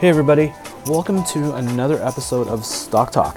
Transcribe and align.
Hey, 0.00 0.08
everybody, 0.08 0.50
welcome 0.86 1.22
to 1.24 1.56
another 1.56 2.02
episode 2.02 2.48
of 2.48 2.64
Stock 2.64 3.12
Talk. 3.12 3.34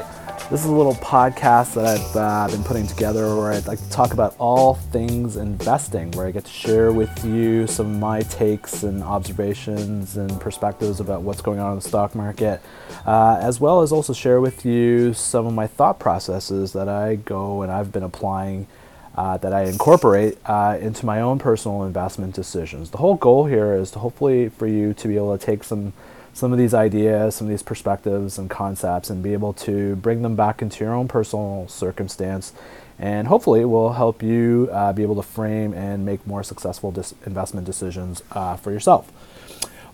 This 0.50 0.62
is 0.62 0.68
a 0.68 0.72
little 0.72 0.96
podcast 0.96 1.74
that 1.74 1.86
I've 1.86 2.16
uh, 2.16 2.48
been 2.56 2.64
putting 2.64 2.88
together 2.88 3.36
where 3.36 3.52
I'd 3.52 3.68
like 3.68 3.80
to 3.80 3.90
talk 3.90 4.14
about 4.14 4.34
all 4.40 4.76
things 4.76 5.36
investing, 5.36 6.12
where 6.12 6.26
I 6.26 6.32
get 6.32 6.46
to 6.46 6.52
share 6.52 6.94
with 6.94 7.26
you 7.26 7.68
some 7.68 7.88
of 7.88 8.00
my 8.00 8.22
takes 8.22 8.84
and 8.84 9.04
observations 9.04 10.16
and 10.16 10.40
perspectives 10.40 11.02
about 11.02 11.24
what's 11.24 11.42
going 11.42 11.60
on 11.60 11.74
in 11.74 11.80
the 11.80 11.86
stock 11.86 12.16
market, 12.16 12.62
uh, 13.06 13.40
as 13.42 13.60
well 13.60 13.82
as 13.82 13.92
also 13.92 14.14
share 14.14 14.40
with 14.40 14.66
you 14.66 15.14
some 15.14 15.46
of 15.46 15.54
my 15.54 15.68
thought 15.68 16.00
processes 16.00 16.72
that 16.72 16.88
I 16.88 17.16
go 17.16 17.62
and 17.64 17.74
I've 17.74 17.92
been 17.92 18.04
applying. 18.04 18.68
Uh, 19.16 19.38
that 19.38 19.54
I 19.54 19.66
incorporate 19.66 20.40
uh, 20.48 20.76
into 20.82 21.06
my 21.06 21.22
own 21.22 21.38
personal 21.38 21.84
investment 21.84 22.34
decisions. 22.34 22.90
The 22.90 22.98
whole 22.98 23.14
goal 23.14 23.46
here 23.46 23.76
is 23.76 23.92
to 23.92 24.00
hopefully 24.00 24.50
for 24.50 24.66
you 24.66 24.96
to 24.96 25.08
be 25.08 25.18
able 25.18 25.38
to 25.38 25.46
take 25.46 25.64
some 25.64 25.94
some 26.34 26.52
of 26.52 26.58
these 26.58 26.74
ideas, 26.74 27.36
some 27.36 27.48
of 27.48 27.52
these 27.52 27.64
perspectives 27.64 28.38
and 28.38 28.50
concepts, 28.50 29.10
and 29.10 29.22
be 29.22 29.34
able 29.34 29.54
to 29.54 29.96
bring 29.98 30.24
them 30.24 30.36
back 30.36 30.62
into 30.62 30.84
your 30.84 30.94
own 30.94 31.08
personal 31.08 31.68
circumstance. 31.68 32.54
And 32.98 33.28
hopefully, 33.28 33.62
it 33.62 33.66
will 33.66 33.94
help 33.94 34.24
you 34.24 34.70
uh, 34.72 34.94
be 34.94 35.04
able 35.04 35.16
to 35.16 35.24
frame 35.24 35.74
and 35.74 36.06
make 36.06 36.26
more 36.26 36.44
successful 36.44 36.92
dis- 36.92 37.14
investment 37.26 37.66
decisions 37.66 38.24
uh, 38.32 38.56
for 38.56 38.72
yourself. 38.72 39.12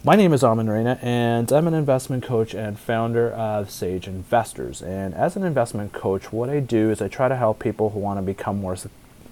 My 0.01 0.15
name 0.15 0.31
is 0.31 0.45
Armin 0.45 0.69
Reina, 0.69 0.97
and 1.01 1.51
I'm 1.51 1.67
an 1.67 1.73
investment 1.73 2.23
coach 2.23 2.53
and 2.53 2.79
founder 2.79 3.29
of 3.31 3.69
Sage 3.69 4.07
Investors. 4.07 4.81
And 4.81 5.13
as 5.13 5.35
an 5.35 5.43
investment 5.43 5.91
coach, 5.91 6.31
what 6.31 6.49
I 6.49 6.61
do 6.61 6.89
is 6.89 7.01
I 7.01 7.09
try 7.09 7.27
to 7.27 7.35
help 7.35 7.59
people 7.59 7.89
who 7.89 7.99
want 7.99 8.17
to 8.17 8.21
become 8.21 8.61
more 8.61 8.77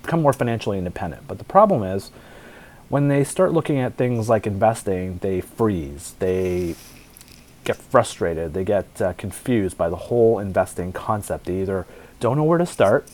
become 0.01 0.21
more 0.21 0.33
financially 0.33 0.77
independent. 0.77 1.25
But 1.25 1.37
the 1.37 1.45
problem 1.45 1.83
is, 1.83 2.11
when 2.89 3.07
they 3.07 3.23
start 3.23 3.53
looking 3.53 3.79
at 3.79 3.95
things 3.95 4.27
like 4.27 4.45
investing, 4.45 5.19
they 5.19 5.39
freeze. 5.39 6.15
They 6.19 6.75
get 7.67 7.75
frustrated, 7.75 8.53
they 8.53 8.63
get 8.63 9.01
uh, 9.01 9.11
confused 9.13 9.77
by 9.77 9.89
the 9.89 9.95
whole 9.95 10.39
investing 10.39 10.93
concept. 10.93 11.45
They 11.45 11.61
either 11.61 11.85
don't 12.21 12.37
know 12.37 12.45
where 12.45 12.57
to 12.57 12.65
start 12.65 13.05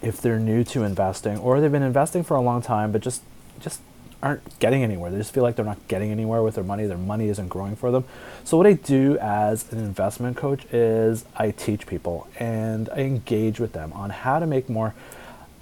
if 0.00 0.20
they're 0.20 0.38
new 0.38 0.62
to 0.62 0.84
investing, 0.84 1.36
or 1.38 1.60
they've 1.60 1.72
been 1.72 1.82
investing 1.82 2.22
for 2.22 2.36
a 2.36 2.40
long 2.40 2.62
time 2.62 2.92
but 2.92 3.02
just 3.02 3.22
just 3.58 3.80
aren't 4.22 4.58
getting 4.60 4.82
anywhere. 4.82 5.10
They 5.10 5.18
just 5.18 5.34
feel 5.34 5.42
like 5.42 5.56
they're 5.56 5.64
not 5.64 5.88
getting 5.88 6.10
anywhere 6.10 6.42
with 6.42 6.54
their 6.54 6.64
money. 6.64 6.86
Their 6.86 6.96
money 6.96 7.28
isn't 7.28 7.48
growing 7.48 7.76
for 7.76 7.90
them. 7.90 8.04
So 8.44 8.56
what 8.56 8.66
I 8.66 8.74
do 8.74 9.18
as 9.18 9.70
an 9.72 9.78
investment 9.78 10.36
coach 10.36 10.64
is 10.72 11.24
I 11.36 11.50
teach 11.50 11.86
people 11.86 12.28
and 12.38 12.88
I 12.90 13.00
engage 13.00 13.58
with 13.60 13.72
them 13.72 13.92
on 13.92 14.10
how 14.10 14.38
to 14.38 14.46
make 14.46 14.70
more 14.70 14.94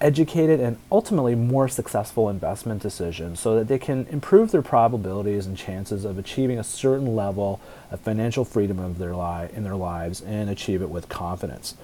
educated 0.05 0.61
and 0.61 0.77
ultimately 0.93 1.35
more 1.35 1.67
successful 1.67 2.29
investment 2.29 2.83
decisions 2.83 3.41
so 3.41 3.57
that 3.57 3.69
they 3.69 3.79
can 3.79 4.07
improve 4.11 4.51
their 4.51 4.61
probabilities 4.61 5.47
and 5.47 5.57
chances 5.57 6.05
of 6.05 6.19
achieving 6.19 6.59
a 6.59 6.65
certain 6.65 7.17
level 7.17 7.59
of 7.91 7.99
financial 8.01 8.45
freedom 8.45 8.79
of 8.79 8.99
their 8.99 9.17
li- 9.17 9.49
in 9.55 9.65
their 9.65 9.75
lives 9.75 10.21
and 10.21 10.51
achieve 10.51 10.83
it 10.83 10.91
with 10.91 11.09
confidence. 11.09 11.75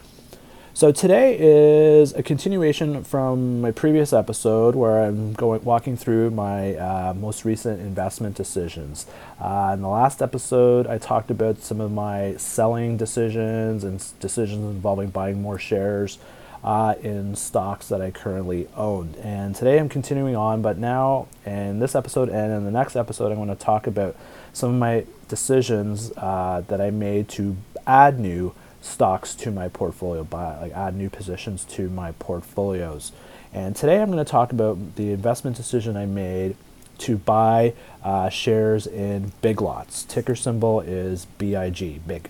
So 0.75 0.93
today 0.93 1.37
is 1.41 2.13
a 2.13 2.23
continuation 2.23 3.05
from 3.05 3.63
my 3.63 3.71
previous 3.71 4.13
episode 4.13 4.75
where 4.75 5.03
I'm 5.03 5.33
going 5.33 5.65
walking 5.65 5.97
through 5.97 6.31
my 6.31 6.77
uh, 6.77 7.15
most 7.15 7.47
recent 7.47 7.81
investment 7.81 8.37
decisions. 8.37 9.07
Uh, 9.41 9.73
in 9.75 9.81
the 9.81 9.89
last 9.89 10.21
episode, 10.21 10.87
I 10.87 10.99
talked 10.99 11.31
about 11.31 11.59
some 11.59 11.81
of 11.81 11.91
my 11.91 12.37
selling 12.37 12.99
decisions 12.99 13.83
and 13.83 14.05
decisions 14.21 14.75
involving 14.75 15.09
buying 15.09 15.41
more 15.41 15.59
shares 15.59 16.19
uh, 16.63 16.95
in 17.03 17.35
stocks 17.35 17.89
that 17.89 18.01
I 18.01 18.11
currently 18.11 18.69
own. 18.77 19.15
And 19.23 19.55
today 19.55 19.79
I'm 19.79 19.89
continuing 19.89 20.37
on, 20.37 20.63
but 20.63 20.79
now 20.79 21.29
in 21.47 21.79
this 21.79 21.95
episode 21.95 22.29
and 22.29 22.53
in 22.53 22.65
the 22.65 22.71
next 22.71 22.97
episode, 22.97 23.33
I'm 23.33 23.37
going 23.37 23.49
to 23.49 23.55
talk 23.55 23.87
about 23.87 24.17
some 24.53 24.71
of 24.71 24.77
my 24.77 25.07
decisions 25.29 26.13
uh, 26.17 26.63
that 26.69 26.81
I 26.81 26.91
made 26.91 27.29
to 27.31 27.57
add 27.87 28.19
new 28.19 28.55
stocks 28.83 29.35
to 29.37 29.51
my 29.51 29.69
portfolio, 29.69 30.25
buy, 30.25 30.59
like 30.61 30.73
add 30.73 30.95
new 30.95 31.11
positions 31.11 31.65
to 31.65 31.89
my 31.89 32.13
portfolios. 32.13 33.13
And 33.53 33.75
today 33.75 34.01
I'm 34.01 34.11
going 34.11 34.25
to 34.25 34.31
talk 34.31 34.53
about 34.53 34.97
the 34.97 35.11
investment 35.13 35.57
decision 35.57 35.97
I 35.97 36.07
made 36.07 36.57
to 36.99 37.17
buy 37.17 37.73
uh, 38.05 38.29
shares 38.29 38.87
in 38.87 39.33
Big 39.41 39.61
Lots. 39.61 40.05
Ticker 40.05 40.37
symbol 40.37 40.81
is 40.81 41.25
BIG, 41.39 42.07
big. 42.07 42.29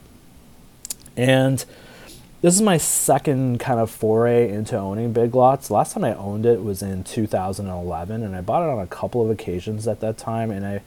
And 1.17 1.65
this 2.43 2.55
is 2.55 2.63
my 2.63 2.79
second 2.79 3.61
kind 3.61 3.79
of 3.79 3.91
foray 3.91 4.51
into 4.51 4.77
owning 4.77 5.13
big 5.13 5.35
lots. 5.35 5.71
Last 5.71 5.93
time 5.93 6.05
I 6.05 6.15
owned 6.15 6.47
it 6.47 6.63
was 6.63 6.83
in 6.83 7.05
2011, 7.05 8.23
and 8.23 8.35
I 8.35 8.41
bought 8.41 8.63
it 8.63 8.71
on 8.71 8.79
a 8.79 8.87
couple 8.87 9.23
of 9.23 9.31
occasions 9.31 9.87
at 9.87 10.01
that 10.01 10.17
time, 10.17 10.51
and 10.51 10.67
I 10.67 10.81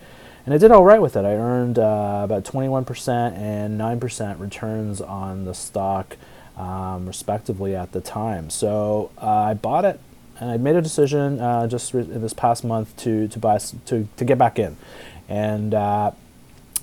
and 0.46 0.54
I 0.54 0.58
did 0.58 0.72
all 0.72 0.84
right 0.84 1.02
with 1.02 1.16
it. 1.16 1.24
I 1.24 1.36
earned 1.36 1.80
uh, 1.80 2.22
about 2.26 2.44
21% 2.44 3.38
and 3.38 3.80
9% 3.80 4.40
returns 4.42 5.00
on 5.00 5.46
the 5.46 5.54
stock, 5.54 6.18
um, 6.58 7.06
respectively, 7.06 7.78
at 7.78 7.94
the 7.94 8.02
time. 8.02 8.50
So 8.50 9.12
uh, 9.22 9.30
I 9.30 9.54
bought 9.54 9.86
it, 9.86 10.02
and 10.42 10.50
I 10.52 10.58
made 10.58 10.76
a 10.76 10.82
decision 10.82 11.40
uh, 11.40 11.68
just 11.68 11.94
re- 11.94 12.02
this 12.02 12.34
past 12.34 12.66
month 12.66 12.98
to 12.98 13.28
to 13.28 13.40
buy 13.40 13.60
to 13.60 14.08
to 14.18 14.26
get 14.26 14.40
back 14.40 14.58
in, 14.58 14.76
and 15.30 15.76
uh, 15.76 16.12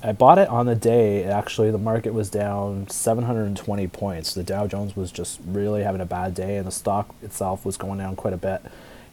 I 0.03 0.13
bought 0.13 0.39
it 0.39 0.49
on 0.49 0.65
the 0.65 0.75
day. 0.75 1.23
Actually, 1.23 1.69
the 1.69 1.77
market 1.77 2.13
was 2.13 2.29
down 2.29 2.89
720 2.89 3.87
points. 3.87 4.33
The 4.33 4.43
Dow 4.43 4.65
Jones 4.65 4.95
was 4.95 5.11
just 5.11 5.39
really 5.45 5.83
having 5.83 6.01
a 6.01 6.05
bad 6.05 6.33
day, 6.33 6.57
and 6.57 6.65
the 6.65 6.71
stock 6.71 7.13
itself 7.21 7.65
was 7.65 7.77
going 7.77 7.99
down 7.99 8.15
quite 8.15 8.33
a 8.33 8.37
bit. 8.37 8.61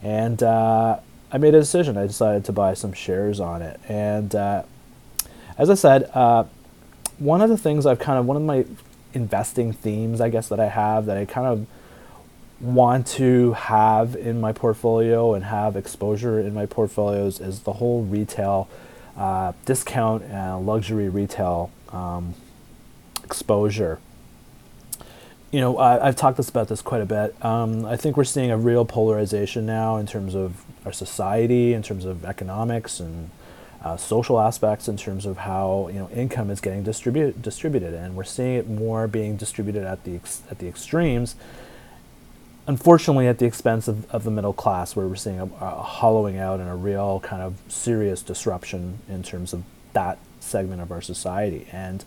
And 0.01 0.41
uh, 0.41 0.99
I 1.31 1.37
made 1.37 1.53
a 1.53 1.59
decision. 1.59 1.95
I 1.95 2.07
decided 2.07 2.43
to 2.45 2.51
buy 2.51 2.73
some 2.73 2.93
shares 2.93 3.39
on 3.39 3.61
it. 3.61 3.79
And 3.87 4.33
uh, 4.33 4.63
as 5.59 5.69
I 5.69 5.75
said, 5.75 6.09
uh, 6.13 6.45
one 7.19 7.41
of 7.41 7.49
the 7.49 7.57
things 7.57 7.85
I've 7.85 7.99
kind 7.99 8.17
of 8.17 8.25
one 8.25 8.37
of 8.37 8.43
my 8.43 8.65
investing 9.13 9.73
themes, 9.73 10.21
I 10.21 10.29
guess, 10.29 10.49
that 10.49 10.59
I 10.59 10.69
have 10.69 11.05
that 11.05 11.17
I 11.17 11.25
kind 11.25 11.47
of 11.47 11.67
want 12.61 13.05
to 13.07 13.53
have 13.53 14.15
in 14.15 14.41
my 14.41 14.53
portfolio 14.53 15.33
and 15.33 15.45
have 15.45 15.75
exposure 15.75 16.39
in 16.39 16.53
my 16.53 16.65
portfolios 16.65 17.39
is 17.39 17.61
the 17.61 17.73
whole 17.73 18.03
retail 18.03 18.67
uh, 19.19 19.51
discount 19.65 20.23
and 20.23 20.65
luxury 20.65 21.09
retail 21.09 21.69
um, 21.89 22.33
exposure. 23.23 23.99
You 25.51 25.59
know, 25.59 25.77
I, 25.77 26.05
have 26.05 26.15
talked 26.15 26.37
this, 26.37 26.47
about 26.47 26.69
this 26.69 26.81
quite 26.81 27.01
a 27.01 27.05
bit. 27.05 27.35
Um, 27.43 27.85
I 27.85 27.97
think 27.97 28.15
we're 28.15 28.23
seeing 28.23 28.49
a 28.49 28.57
real 28.57 28.85
polarization 28.85 29.65
now 29.65 29.97
in 29.97 30.07
terms 30.07 30.35
of 30.35 30.63
our 30.85 30.93
society, 30.93 31.73
in 31.73 31.83
terms 31.83 32.05
of 32.05 32.23
economics 32.23 32.99
and 32.99 33.29
uh, 33.83 33.97
social 33.97 34.39
aspects, 34.39 34.87
in 34.87 34.95
terms 34.95 35.25
of 35.25 35.39
how 35.39 35.89
you 35.91 35.99
know 35.99 36.09
income 36.11 36.49
is 36.49 36.61
getting 36.61 36.83
distributed. 36.83 37.41
Distributed, 37.41 37.93
and 37.93 38.15
we're 38.15 38.23
seeing 38.23 38.55
it 38.55 38.69
more 38.69 39.07
being 39.07 39.35
distributed 39.37 39.83
at 39.83 40.03
the 40.03 40.15
ex- 40.15 40.43
at 40.51 40.59
the 40.59 40.67
extremes 40.67 41.35
unfortunately 42.69 43.27
at 43.27 43.39
the 43.39 43.47
expense 43.47 43.87
of, 43.87 44.09
of 44.11 44.23
the 44.23 44.29
middle 44.29 44.53
class 44.53 44.95
where 44.95 45.07
we're 45.07 45.15
seeing 45.15 45.39
a, 45.39 45.45
a, 45.59 45.69
hollowing 45.81 46.37
out 46.37 46.59
and 46.59 46.69
a 46.69 46.75
real 46.75 47.19
kind 47.21 47.41
of 47.41 47.55
serious 47.67 48.21
disruption 48.21 48.99
in 49.09 49.23
terms 49.23 49.53
of 49.53 49.63
that 49.93 50.19
segment 50.39 50.79
of 50.79 50.91
our 50.91 51.01
society. 51.01 51.67
And 51.71 52.05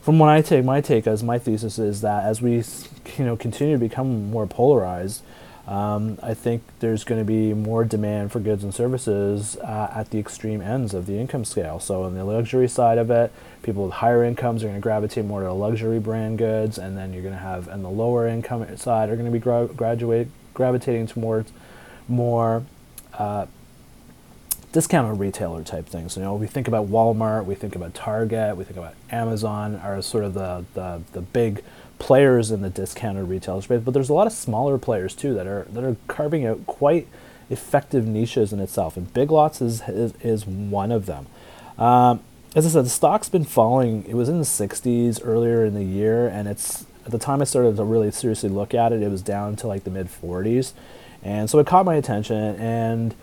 from 0.00 0.18
what 0.18 0.30
I 0.30 0.42
take 0.42 0.64
my 0.64 0.80
take 0.80 1.06
as 1.06 1.22
my 1.22 1.38
thesis 1.38 1.78
is 1.78 2.00
that 2.00 2.24
as 2.24 2.42
we 2.42 2.56
you 3.16 3.24
know 3.24 3.36
continue 3.36 3.76
to 3.76 3.78
become 3.78 4.32
more 4.32 4.48
polarized 4.48 5.22
um, 5.66 6.18
I 6.22 6.34
think 6.34 6.62
there's 6.80 7.04
going 7.04 7.20
to 7.20 7.24
be 7.24 7.54
more 7.54 7.84
demand 7.84 8.32
for 8.32 8.40
goods 8.40 8.62
and 8.62 8.74
services 8.74 9.56
uh, 9.56 9.90
at 9.94 10.10
the 10.10 10.18
extreme 10.18 10.60
ends 10.60 10.92
of 10.92 11.06
the 11.06 11.18
income 11.18 11.44
scale. 11.46 11.80
So, 11.80 12.02
on 12.02 12.14
the 12.14 12.24
luxury 12.24 12.68
side 12.68 12.98
of 12.98 13.10
it, 13.10 13.32
people 13.62 13.84
with 13.84 13.94
higher 13.94 14.22
incomes 14.22 14.62
are 14.62 14.66
going 14.66 14.78
to 14.78 14.82
gravitate 14.82 15.24
more 15.24 15.40
to 15.40 15.52
luxury 15.52 15.98
brand 15.98 16.36
goods, 16.36 16.76
and 16.76 16.98
then 16.98 17.14
you're 17.14 17.22
going 17.22 17.34
to 17.34 17.40
have, 17.40 17.68
and 17.68 17.82
the 17.82 17.88
lower 17.88 18.26
income 18.28 18.76
side, 18.76 19.08
are 19.08 19.16
going 19.16 19.26
to 19.26 19.32
be 19.32 19.38
gra- 19.38 19.68
graduate, 19.74 20.28
gravitating 20.52 21.06
towards 21.06 21.50
more 22.08 22.64
uh, 23.14 23.46
discounted 24.74 25.20
retailer 25.20 25.62
type 25.62 25.86
things. 25.86 26.16
You 26.16 26.22
know, 26.24 26.34
we 26.34 26.48
think 26.48 26.66
about 26.66 26.88
Walmart, 26.88 27.44
we 27.44 27.54
think 27.54 27.76
about 27.76 27.94
Target, 27.94 28.56
we 28.56 28.64
think 28.64 28.76
about 28.76 28.94
Amazon, 29.08 29.76
are 29.76 30.02
sort 30.02 30.24
of 30.24 30.34
the, 30.34 30.64
the, 30.74 31.00
the 31.12 31.20
big 31.20 31.62
players 32.00 32.50
in 32.50 32.60
the 32.60 32.70
discounted 32.70 33.28
retail 33.28 33.62
space, 33.62 33.80
but 33.84 33.94
there's 33.94 34.08
a 34.08 34.12
lot 34.12 34.26
of 34.26 34.32
smaller 34.32 34.76
players 34.76 35.14
too 35.14 35.32
that 35.34 35.46
are 35.46 35.62
that 35.70 35.84
are 35.84 35.96
carving 36.08 36.44
out 36.44 36.66
quite 36.66 37.06
effective 37.48 38.04
niches 38.04 38.52
in 38.52 38.58
itself, 38.58 38.96
and 38.96 39.14
Big 39.14 39.30
Lots 39.30 39.62
is 39.62 39.80
is, 39.88 40.12
is 40.20 40.44
one 40.44 40.90
of 40.90 41.06
them. 41.06 41.28
Um, 41.78 42.20
as 42.56 42.66
I 42.66 42.70
said, 42.70 42.84
the 42.84 42.90
stock's 42.90 43.28
been 43.28 43.44
falling. 43.44 44.04
It 44.08 44.14
was 44.14 44.28
in 44.28 44.38
the 44.38 44.44
60s 44.44 45.20
earlier 45.24 45.64
in 45.64 45.74
the 45.74 45.84
year, 45.84 46.26
and 46.26 46.48
it's 46.48 46.84
at 47.06 47.12
the 47.12 47.18
time 47.18 47.40
I 47.40 47.44
started 47.44 47.76
to 47.76 47.84
really 47.84 48.10
seriously 48.10 48.48
look 48.48 48.74
at 48.74 48.92
it, 48.92 49.02
it 49.02 49.08
was 49.08 49.22
down 49.22 49.54
to 49.56 49.68
like 49.68 49.84
the 49.84 49.90
mid 49.90 50.08
40s, 50.08 50.72
and 51.22 51.48
so 51.48 51.60
it 51.60 51.66
caught 51.68 51.84
my 51.84 51.94
attention. 51.94 52.56
And 52.56 53.14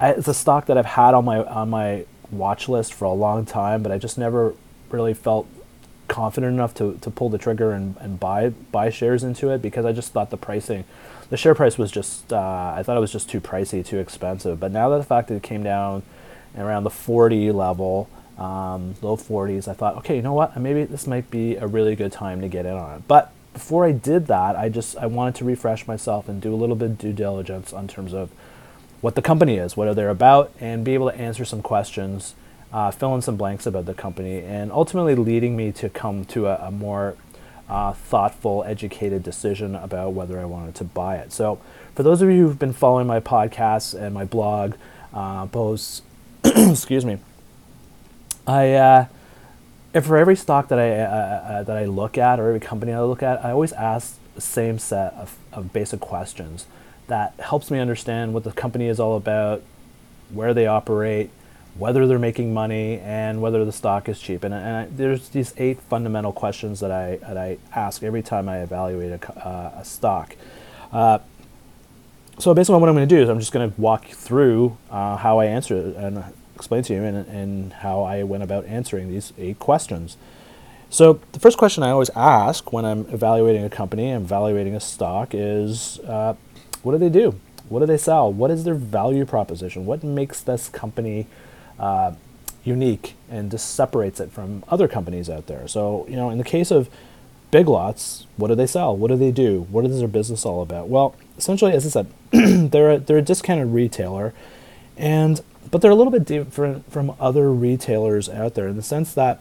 I, 0.00 0.10
it's 0.10 0.28
a 0.28 0.34
stock 0.34 0.66
that 0.66 0.76
I've 0.78 0.86
had 0.86 1.14
on 1.14 1.24
my 1.24 1.38
on 1.44 1.70
my 1.70 2.04
watch 2.30 2.68
list 2.68 2.94
for 2.94 3.04
a 3.04 3.12
long 3.12 3.46
time, 3.46 3.82
but 3.82 3.92
I 3.92 3.98
just 3.98 4.18
never 4.18 4.54
really 4.90 5.14
felt 5.14 5.46
confident 6.08 6.52
enough 6.52 6.74
to, 6.74 6.98
to 7.00 7.10
pull 7.10 7.30
the 7.30 7.38
trigger 7.38 7.72
and, 7.72 7.96
and 7.98 8.20
buy 8.20 8.50
buy 8.50 8.90
shares 8.90 9.22
into 9.22 9.50
it 9.50 9.62
because 9.62 9.84
I 9.84 9.92
just 9.92 10.12
thought 10.12 10.30
the 10.30 10.36
pricing, 10.36 10.84
the 11.30 11.36
share 11.36 11.54
price 11.54 11.78
was 11.78 11.90
just 11.90 12.32
uh, 12.32 12.74
I 12.76 12.82
thought 12.82 12.96
it 12.96 13.00
was 13.00 13.12
just 13.12 13.28
too 13.28 13.40
pricey, 13.40 13.84
too 13.84 13.98
expensive. 13.98 14.60
But 14.60 14.72
now 14.72 14.88
that 14.90 14.98
the 14.98 15.04
fact 15.04 15.28
that 15.28 15.36
it 15.36 15.42
came 15.42 15.62
down 15.62 16.02
around 16.56 16.84
the 16.84 16.90
40 16.90 17.50
level, 17.52 18.08
um, 18.38 18.94
low 19.02 19.16
40s. 19.16 19.68
I 19.68 19.74
thought, 19.74 19.96
okay, 19.98 20.16
you 20.16 20.22
know 20.22 20.32
what? 20.32 20.56
Maybe 20.56 20.84
this 20.84 21.06
might 21.06 21.30
be 21.30 21.56
a 21.56 21.66
really 21.66 21.96
good 21.96 22.12
time 22.12 22.40
to 22.40 22.48
get 22.48 22.66
in 22.66 22.72
on 22.72 22.96
it. 22.96 23.08
But 23.08 23.32
before 23.52 23.84
I 23.84 23.92
did 23.92 24.26
that, 24.26 24.56
I 24.56 24.68
just 24.68 24.96
I 24.96 25.06
wanted 25.06 25.36
to 25.36 25.44
refresh 25.44 25.86
myself 25.86 26.28
and 26.28 26.40
do 26.40 26.52
a 26.52 26.56
little 26.56 26.76
bit 26.76 26.90
of 26.90 26.98
due 26.98 27.12
diligence 27.12 27.72
on 27.72 27.86
terms 27.86 28.12
of 28.12 28.30
what 29.04 29.16
the 29.16 29.20
company 29.20 29.56
is, 29.56 29.76
what 29.76 29.86
are 29.86 29.92
they 29.92 30.06
about, 30.06 30.50
and 30.58 30.82
be 30.82 30.94
able 30.94 31.10
to 31.10 31.16
answer 31.18 31.44
some 31.44 31.60
questions, 31.60 32.34
uh, 32.72 32.90
fill 32.90 33.14
in 33.14 33.20
some 33.20 33.36
blanks 33.36 33.66
about 33.66 33.84
the 33.84 33.92
company, 33.92 34.38
and 34.38 34.72
ultimately 34.72 35.14
leading 35.14 35.54
me 35.54 35.70
to 35.70 35.90
come 35.90 36.24
to 36.24 36.46
a, 36.46 36.56
a 36.68 36.70
more 36.70 37.14
uh, 37.68 37.92
thoughtful, 37.92 38.64
educated 38.64 39.22
decision 39.22 39.74
about 39.74 40.14
whether 40.14 40.40
I 40.40 40.46
wanted 40.46 40.74
to 40.76 40.84
buy 40.84 41.16
it. 41.16 41.32
So, 41.32 41.60
for 41.94 42.02
those 42.02 42.22
of 42.22 42.30
you 42.30 42.46
who've 42.46 42.58
been 42.58 42.72
following 42.72 43.06
my 43.06 43.20
podcasts 43.20 43.92
and 43.92 44.14
my 44.14 44.24
blog 44.24 44.72
uh, 45.12 45.44
posts, 45.48 46.00
excuse 46.44 47.04
me, 47.04 47.18
I 48.46 48.72
uh, 48.72 49.06
for 50.00 50.16
every 50.16 50.34
stock 50.34 50.68
that 50.68 50.78
I 50.78 51.00
uh, 51.00 51.58
uh, 51.58 51.62
that 51.64 51.76
I 51.76 51.84
look 51.84 52.16
at 52.16 52.40
or 52.40 52.48
every 52.48 52.60
company 52.60 52.94
I 52.94 53.02
look 53.02 53.22
at, 53.22 53.44
I 53.44 53.50
always 53.50 53.74
ask 53.74 54.16
the 54.34 54.40
same 54.40 54.78
set 54.78 55.12
of, 55.12 55.36
of 55.52 55.74
basic 55.74 56.00
questions 56.00 56.64
that 57.06 57.34
helps 57.38 57.70
me 57.70 57.78
understand 57.78 58.34
what 58.34 58.44
the 58.44 58.52
company 58.52 58.86
is 58.86 58.98
all 58.98 59.16
about, 59.16 59.62
where 60.30 60.54
they 60.54 60.66
operate, 60.66 61.30
whether 61.76 62.06
they're 62.06 62.18
making 62.18 62.54
money, 62.54 63.00
and 63.00 63.42
whether 63.42 63.64
the 63.64 63.72
stock 63.72 64.08
is 64.08 64.20
cheap. 64.20 64.44
And, 64.44 64.54
and 64.54 64.76
I, 64.76 64.86
there's 64.86 65.28
these 65.30 65.54
eight 65.56 65.80
fundamental 65.82 66.32
questions 66.32 66.80
that 66.80 66.90
I 66.90 67.16
that 67.16 67.36
I 67.36 67.58
ask 67.74 68.02
every 68.02 68.22
time 68.22 68.48
I 68.48 68.62
evaluate 68.62 69.12
a, 69.12 69.46
uh, 69.46 69.80
a 69.80 69.84
stock. 69.84 70.36
Uh, 70.92 71.18
so 72.38 72.52
basically, 72.54 72.80
what 72.80 72.88
I'm 72.88 72.94
going 72.94 73.08
to 73.08 73.14
do 73.14 73.22
is 73.22 73.28
I'm 73.28 73.38
just 73.38 73.52
going 73.52 73.70
to 73.70 73.80
walk 73.80 74.06
through 74.06 74.76
uh, 74.90 75.16
how 75.16 75.38
I 75.38 75.46
answer 75.46 75.76
it 75.76 75.96
and 75.96 76.24
explain 76.56 76.82
to 76.84 76.94
you 76.94 77.02
and, 77.02 77.26
and 77.28 77.72
how 77.72 78.02
I 78.02 78.22
went 78.22 78.42
about 78.42 78.64
answering 78.66 79.08
these 79.08 79.32
eight 79.38 79.58
questions. 79.58 80.16
So 80.90 81.20
the 81.32 81.40
first 81.40 81.58
question 81.58 81.82
I 81.82 81.90
always 81.90 82.10
ask 82.10 82.72
when 82.72 82.84
I'm 82.84 83.00
evaluating 83.12 83.64
a 83.64 83.70
company, 83.70 84.10
I'm 84.10 84.22
evaluating 84.22 84.76
a 84.76 84.80
stock, 84.80 85.30
is 85.32 85.98
uh, 86.00 86.34
what 86.84 86.92
do 86.92 86.98
they 86.98 87.08
do? 87.08 87.38
What 87.68 87.80
do 87.80 87.86
they 87.86 87.98
sell? 87.98 88.32
What 88.32 88.50
is 88.50 88.64
their 88.64 88.74
value 88.74 89.24
proposition? 89.24 89.86
What 89.86 90.04
makes 90.04 90.40
this 90.40 90.68
company 90.68 91.26
uh, 91.78 92.12
unique 92.62 93.14
and 93.30 93.50
just 93.50 93.74
separates 93.74 94.20
it 94.20 94.30
from 94.30 94.64
other 94.68 94.86
companies 94.86 95.28
out 95.30 95.46
there? 95.46 95.66
So 95.66 96.06
you 96.08 96.16
know, 96.16 96.30
in 96.30 96.38
the 96.38 96.44
case 96.44 96.70
of 96.70 96.88
Big 97.50 97.68
Lots, 97.68 98.26
what 98.36 98.48
do 98.48 98.54
they 98.54 98.66
sell? 98.66 98.96
What 98.96 99.08
do 99.08 99.16
they 99.16 99.30
do? 99.30 99.66
What 99.70 99.84
is 99.86 99.98
their 99.98 100.08
business 100.08 100.44
all 100.44 100.60
about? 100.60 100.88
Well, 100.88 101.14
essentially, 101.38 101.72
as 101.72 101.86
I 101.86 101.88
said, 101.88 102.06
they're 102.70 102.90
a, 102.90 102.98
they're 102.98 103.18
a 103.18 103.22
discounted 103.22 103.68
retailer, 103.68 104.34
and 104.96 105.40
but 105.70 105.80
they're 105.80 105.90
a 105.90 105.94
little 105.94 106.10
bit 106.10 106.24
different 106.24 106.90
from 106.92 107.14
other 107.18 107.52
retailers 107.52 108.28
out 108.28 108.54
there 108.54 108.68
in 108.68 108.76
the 108.76 108.82
sense 108.82 109.14
that, 109.14 109.40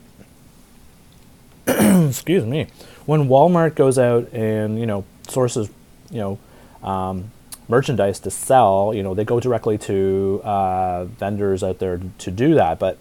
excuse 1.68 2.46
me, 2.46 2.68
when 3.06 3.28
Walmart 3.28 3.76
goes 3.76 3.98
out 3.98 4.32
and 4.32 4.80
you 4.80 4.86
know 4.86 5.06
sources, 5.28 5.70
you 6.10 6.20
know, 6.20 6.40
um, 6.84 7.32
merchandise 7.68 8.20
to 8.20 8.32
sell, 8.32 8.94
you 8.94 9.04
know, 9.04 9.14
they 9.14 9.24
go 9.24 9.40
directly 9.40 9.78
to 9.80 10.42
uh, 10.44 11.06
vendors 11.06 11.64
out 11.64 11.80
there 11.80 12.00
to 12.18 12.32
do 12.32 12.54
that. 12.56 12.80
But 12.80 12.98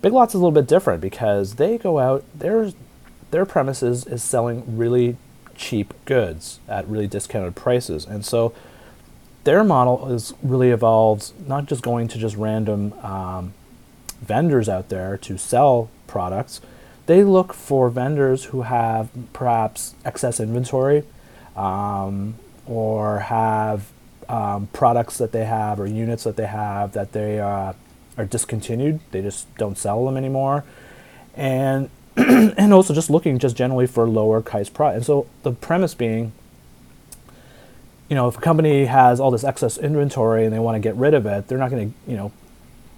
Big 0.00 0.12
Lots 0.12 0.34
is 0.34 0.40
a 0.40 0.44
little 0.44 0.52
bit 0.52 0.66
different 0.66 1.00
because 1.00 1.56
they 1.56 1.78
go 1.78 1.98
out. 1.98 2.24
Their 2.34 2.72
their 3.30 3.46
premises 3.46 4.06
is 4.06 4.22
selling 4.22 4.76
really 4.76 5.16
cheap 5.54 5.94
goods 6.04 6.60
at 6.68 6.86
really 6.88 7.06
discounted 7.06 7.54
prices, 7.54 8.04
and 8.04 8.24
so 8.24 8.52
their 9.44 9.64
model 9.64 10.12
is 10.12 10.34
really 10.42 10.70
evolved 10.70 11.32
not 11.46 11.66
just 11.66 11.82
going 11.82 12.08
to 12.08 12.18
just 12.18 12.36
random 12.36 12.92
um, 13.00 13.54
vendors 14.20 14.68
out 14.68 14.88
there 14.88 15.16
to 15.18 15.36
sell 15.36 15.90
products. 16.06 16.60
They 17.06 17.24
look 17.24 17.52
for 17.52 17.90
vendors 17.90 18.44
who 18.46 18.62
have 18.62 19.08
perhaps 19.32 19.94
excess 20.04 20.38
inventory 20.38 21.02
um, 21.56 22.36
or 22.66 23.20
have 23.20 23.90
um, 24.28 24.68
products 24.72 25.18
that 25.18 25.32
they 25.32 25.44
have 25.44 25.80
or 25.80 25.86
units 25.86 26.24
that 26.24 26.36
they 26.36 26.46
have 26.46 26.92
that 26.92 27.12
they 27.12 27.40
uh, 27.40 27.72
are 28.16 28.24
discontinued. 28.24 29.00
They 29.10 29.22
just 29.22 29.52
don't 29.56 29.76
sell 29.76 30.04
them 30.06 30.16
anymore. 30.16 30.64
And 31.34 31.90
and 32.16 32.72
also 32.72 32.94
just 32.94 33.10
looking 33.10 33.38
just 33.38 33.56
generally 33.56 33.86
for 33.86 34.08
lower 34.08 34.40
price 34.40 34.68
product. 34.68 34.96
And 34.96 35.06
so 35.06 35.26
the 35.42 35.52
premise 35.52 35.94
being 35.94 36.32
you 38.12 38.16
know, 38.16 38.28
if 38.28 38.36
a 38.36 38.40
company 38.42 38.84
has 38.84 39.20
all 39.20 39.30
this 39.30 39.42
excess 39.42 39.78
inventory 39.78 40.44
and 40.44 40.52
they 40.52 40.58
want 40.58 40.74
to 40.74 40.80
get 40.80 40.94
rid 40.96 41.14
of 41.14 41.24
it, 41.24 41.48
they're 41.48 41.56
not 41.56 41.70
going 41.70 41.94
to, 41.94 42.10
you 42.10 42.14
know, 42.14 42.30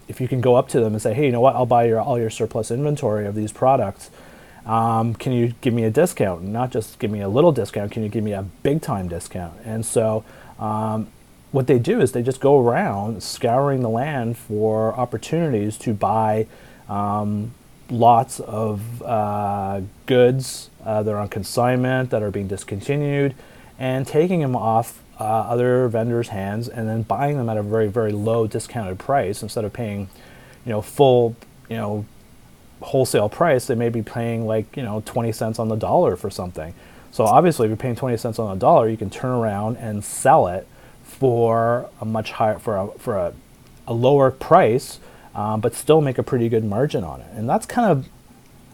if 0.08 0.20
you 0.20 0.26
can 0.26 0.40
go 0.40 0.56
up 0.56 0.68
to 0.70 0.80
them 0.80 0.92
and 0.92 1.00
say, 1.00 1.14
hey, 1.14 1.26
you 1.26 1.30
know 1.30 1.40
what, 1.40 1.54
I'll 1.54 1.66
buy 1.66 1.84
your 1.84 2.00
all 2.00 2.18
your 2.18 2.30
surplus 2.30 2.72
inventory 2.72 3.24
of 3.24 3.36
these 3.36 3.52
products. 3.52 4.10
Um, 4.66 5.14
can 5.14 5.32
you 5.32 5.54
give 5.60 5.74
me 5.74 5.84
a 5.84 5.90
discount? 5.90 6.42
Not 6.42 6.70
just 6.70 6.98
give 6.98 7.10
me 7.10 7.20
a 7.20 7.28
little 7.28 7.52
discount. 7.52 7.92
Can 7.92 8.02
you 8.02 8.08
give 8.08 8.24
me 8.24 8.32
a 8.32 8.42
big 8.42 8.80
time 8.80 9.08
discount? 9.08 9.54
And 9.64 9.84
so, 9.84 10.24
um, 10.58 11.08
what 11.52 11.66
they 11.66 11.78
do 11.78 12.00
is 12.00 12.12
they 12.12 12.22
just 12.22 12.40
go 12.40 12.58
around 12.58 13.22
scouring 13.22 13.82
the 13.82 13.88
land 13.88 14.36
for 14.36 14.92
opportunities 14.94 15.78
to 15.78 15.94
buy 15.94 16.46
um, 16.88 17.52
lots 17.90 18.40
of 18.40 19.02
uh, 19.02 19.82
goods 20.06 20.70
uh, 20.84 21.02
that 21.02 21.12
are 21.12 21.18
on 21.18 21.28
consignment 21.28 22.10
that 22.10 22.22
are 22.22 22.30
being 22.30 22.48
discontinued 22.48 23.34
and 23.78 24.06
taking 24.06 24.40
them 24.40 24.56
off 24.56 25.00
uh, 25.20 25.24
other 25.24 25.86
vendors' 25.86 26.28
hands 26.28 26.68
and 26.68 26.88
then 26.88 27.02
buying 27.02 27.36
them 27.36 27.48
at 27.48 27.56
a 27.56 27.62
very 27.62 27.86
very 27.86 28.12
low 28.12 28.46
discounted 28.46 28.98
price 28.98 29.42
instead 29.42 29.64
of 29.64 29.72
paying, 29.72 30.08
you 30.66 30.70
know, 30.70 30.82
full 30.82 31.36
you 31.68 31.76
know 31.76 32.04
wholesale 32.80 33.28
price. 33.28 33.66
They 33.66 33.74
may 33.74 33.88
be 33.88 34.02
paying 34.02 34.46
like 34.46 34.76
you 34.76 34.82
know 34.82 35.02
20 35.06 35.32
cents 35.32 35.58
on 35.58 35.68
the 35.68 35.76
dollar 35.76 36.16
for 36.16 36.30
something. 36.30 36.74
So 37.10 37.24
obviously, 37.24 37.66
if 37.66 37.70
you're 37.70 37.76
paying 37.76 37.96
20 37.96 38.16
cents 38.16 38.38
on 38.38 38.56
the 38.56 38.60
dollar, 38.60 38.88
you 38.88 38.96
can 38.96 39.10
turn 39.10 39.30
around 39.30 39.76
and 39.76 40.04
sell 40.04 40.48
it 40.48 40.66
for 41.02 41.88
a 42.00 42.04
much 42.04 42.32
higher 42.32 42.58
for 42.58 42.76
a 42.76 42.88
for 42.98 43.16
a, 43.16 43.32
a 43.86 43.94
lower 43.94 44.30
price, 44.30 44.98
um, 45.34 45.60
but 45.60 45.74
still 45.74 46.00
make 46.00 46.18
a 46.18 46.22
pretty 46.22 46.48
good 46.48 46.64
margin 46.64 47.04
on 47.04 47.20
it. 47.20 47.28
And 47.34 47.48
that's 47.48 47.66
kind 47.66 47.90
of 47.90 48.08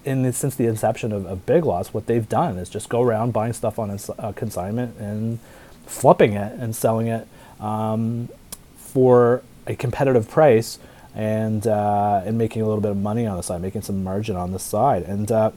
in 0.04 0.22
the, 0.22 0.32
since 0.32 0.54
the 0.54 0.66
inception 0.66 1.12
of, 1.12 1.26
of, 1.26 1.44
Big 1.44 1.64
Lots, 1.64 1.92
what 1.92 2.06
they've 2.06 2.28
done 2.28 2.56
is 2.56 2.70
just 2.70 2.88
go 2.88 3.02
around 3.02 3.32
buying 3.32 3.52
stuff 3.52 3.78
on 3.78 3.98
a 4.18 4.32
consignment 4.32 4.96
and 4.98 5.38
flipping 5.86 6.32
it 6.32 6.52
and 6.58 6.74
selling 6.74 7.08
it 7.08 7.28
um, 7.60 8.28
for 8.76 9.42
a 9.66 9.74
competitive 9.76 10.28
price 10.28 10.78
and 11.14 11.66
uh, 11.66 12.22
and 12.24 12.38
making 12.38 12.62
a 12.62 12.66
little 12.66 12.80
bit 12.80 12.92
of 12.92 12.96
money 12.96 13.26
on 13.26 13.36
the 13.36 13.42
side, 13.42 13.60
making 13.60 13.82
some 13.82 14.04
margin 14.04 14.36
on 14.36 14.52
the 14.52 14.58
side, 14.58 15.02
and 15.02 15.30
uh, 15.30 15.50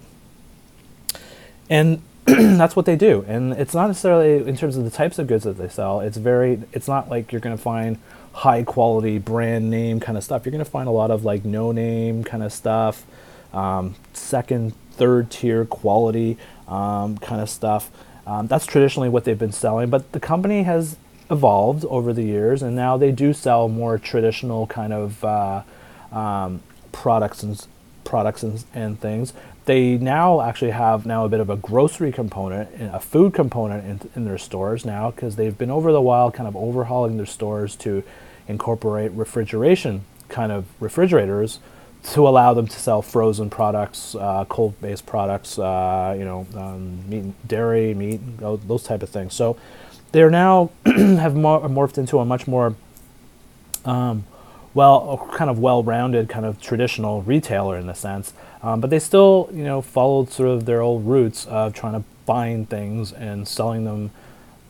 and 1.70 2.02
that's 2.26 2.76
what 2.76 2.86
they 2.86 2.96
do. 2.96 3.26
And 3.28 3.54
it's 3.54 3.74
not 3.74 3.88
necessarily 3.88 4.48
in 4.48 4.58
terms 4.58 4.78
of 4.78 4.84
the 4.84 4.92
types 4.92 5.20
of 5.20 5.28
goods 5.28 5.44
that 5.44 5.58
they 5.58 5.70
sell. 5.70 6.00
It's 6.00 6.18
very. 6.18 6.62
It's 6.72 6.88
not 6.88 7.10
like 7.10 7.32
you're 7.32 7.42
going 7.42 7.56
to 7.56 7.62
find 7.62 7.98
high 8.34 8.64
quality 8.64 9.20
brand 9.20 9.70
name 9.70 10.00
kind 10.00 10.18
of 10.18 10.24
stuff. 10.24 10.46
You're 10.46 10.52
going 10.52 10.64
to 10.64 10.70
find 10.70 10.88
a 10.88 10.92
lot 10.92 11.12
of 11.12 11.24
like 11.24 11.46
no 11.46 11.72
name 11.72 12.24
kind 12.24 12.42
of 12.42 12.52
stuff, 12.52 13.06
um, 13.54 13.96
second, 14.14 14.74
third 14.94 15.30
tier 15.30 15.66
quality 15.66 16.38
um, 16.68 17.18
kind 17.18 17.42
of 17.42 17.50
stuff. 17.50 17.92
Um, 18.26 18.48
that's 18.48 18.66
traditionally 18.66 19.10
what 19.10 19.26
they've 19.26 19.38
been 19.38 19.52
selling, 19.52 19.90
but 19.90 20.14
the 20.14 20.20
company 20.20 20.64
has 20.64 20.96
evolved 21.30 21.86
over 21.86 22.14
the 22.14 22.24
years, 22.24 22.62
and 22.62 22.76
now 22.76 22.98
they 22.98 23.12
do 23.12 23.34
sell 23.34 23.68
more 23.68 23.98
traditional 23.98 24.68
kind 24.68 24.94
of 24.94 25.24
uh, 25.24 25.64
um, 26.12 26.62
products 26.92 27.44
and 27.44 27.66
products 28.04 28.44
and, 28.44 28.64
and 28.74 29.00
things. 29.00 29.34
They 29.66 29.98
now 29.98 30.42
actually 30.42 30.72
have 30.72 31.06
now 31.06 31.24
a 31.24 31.30
bit 31.30 31.40
of 31.40 31.50
a 31.50 31.56
grocery 31.56 32.12
component, 32.12 32.70
a 32.80 33.00
food 33.00 33.34
component 33.34 33.86
in, 33.86 34.10
in 34.16 34.26
their 34.26 34.38
stores 34.38 34.86
now, 34.86 35.12
because 35.12 35.38
they've 35.38 35.58
been 35.58 35.72
over 35.72 35.92
the 35.92 36.02
while 36.02 36.32
kind 36.32 36.48
of 36.48 36.56
overhauling 36.56 37.16
their 37.18 37.26
stores 37.26 37.76
to 37.78 38.04
incorporate 38.48 39.12
refrigeration 39.14 40.04
kind 40.34 40.52
of 40.52 40.66
refrigerators 40.80 41.60
to 42.02 42.28
allow 42.28 42.54
them 42.54 42.68
to 42.68 42.78
sell 42.78 43.02
frozen 43.02 43.50
products, 43.50 44.16
uh, 44.16 44.44
cold-based 44.50 45.06
products, 45.06 45.58
uh, 45.58 46.14
you 46.18 46.26
know, 46.26 46.46
um, 46.56 47.08
meat, 47.10 47.48
dairy, 47.48 47.94
meat, 47.94 48.20
those 48.40 48.84
type 48.84 49.04
of 49.04 49.10
things. 49.10 49.34
So 49.34 49.56
they're 50.14 50.30
now 50.30 50.72
have 50.86 51.34
morphed 51.34 51.98
into 51.98 52.20
a 52.20 52.26
much 52.26 52.48
more 52.48 52.76
um, 53.86 54.24
well, 54.74 55.30
kind 55.34 55.50
of 55.50 55.60
well-rounded, 55.60 56.30
kind 56.30 56.46
of 56.46 56.60
traditional 56.60 57.22
retailer 57.22 57.78
in 57.78 57.88
the 57.88 57.94
sense. 57.94 58.34
Um, 58.62 58.82
but 58.82 58.90
they 58.90 59.00
still, 59.00 59.50
you 59.54 59.64
know, 59.64 59.82
followed 59.82 60.32
sort 60.32 60.50
of 60.50 60.66
their 60.66 60.82
old 60.82 61.06
roots 61.06 61.46
of 61.46 61.74
trying 61.74 61.94
to 61.94 62.04
find 62.26 62.68
things 62.68 63.12
and 63.12 63.48
selling 63.48 63.86
them, 63.86 64.12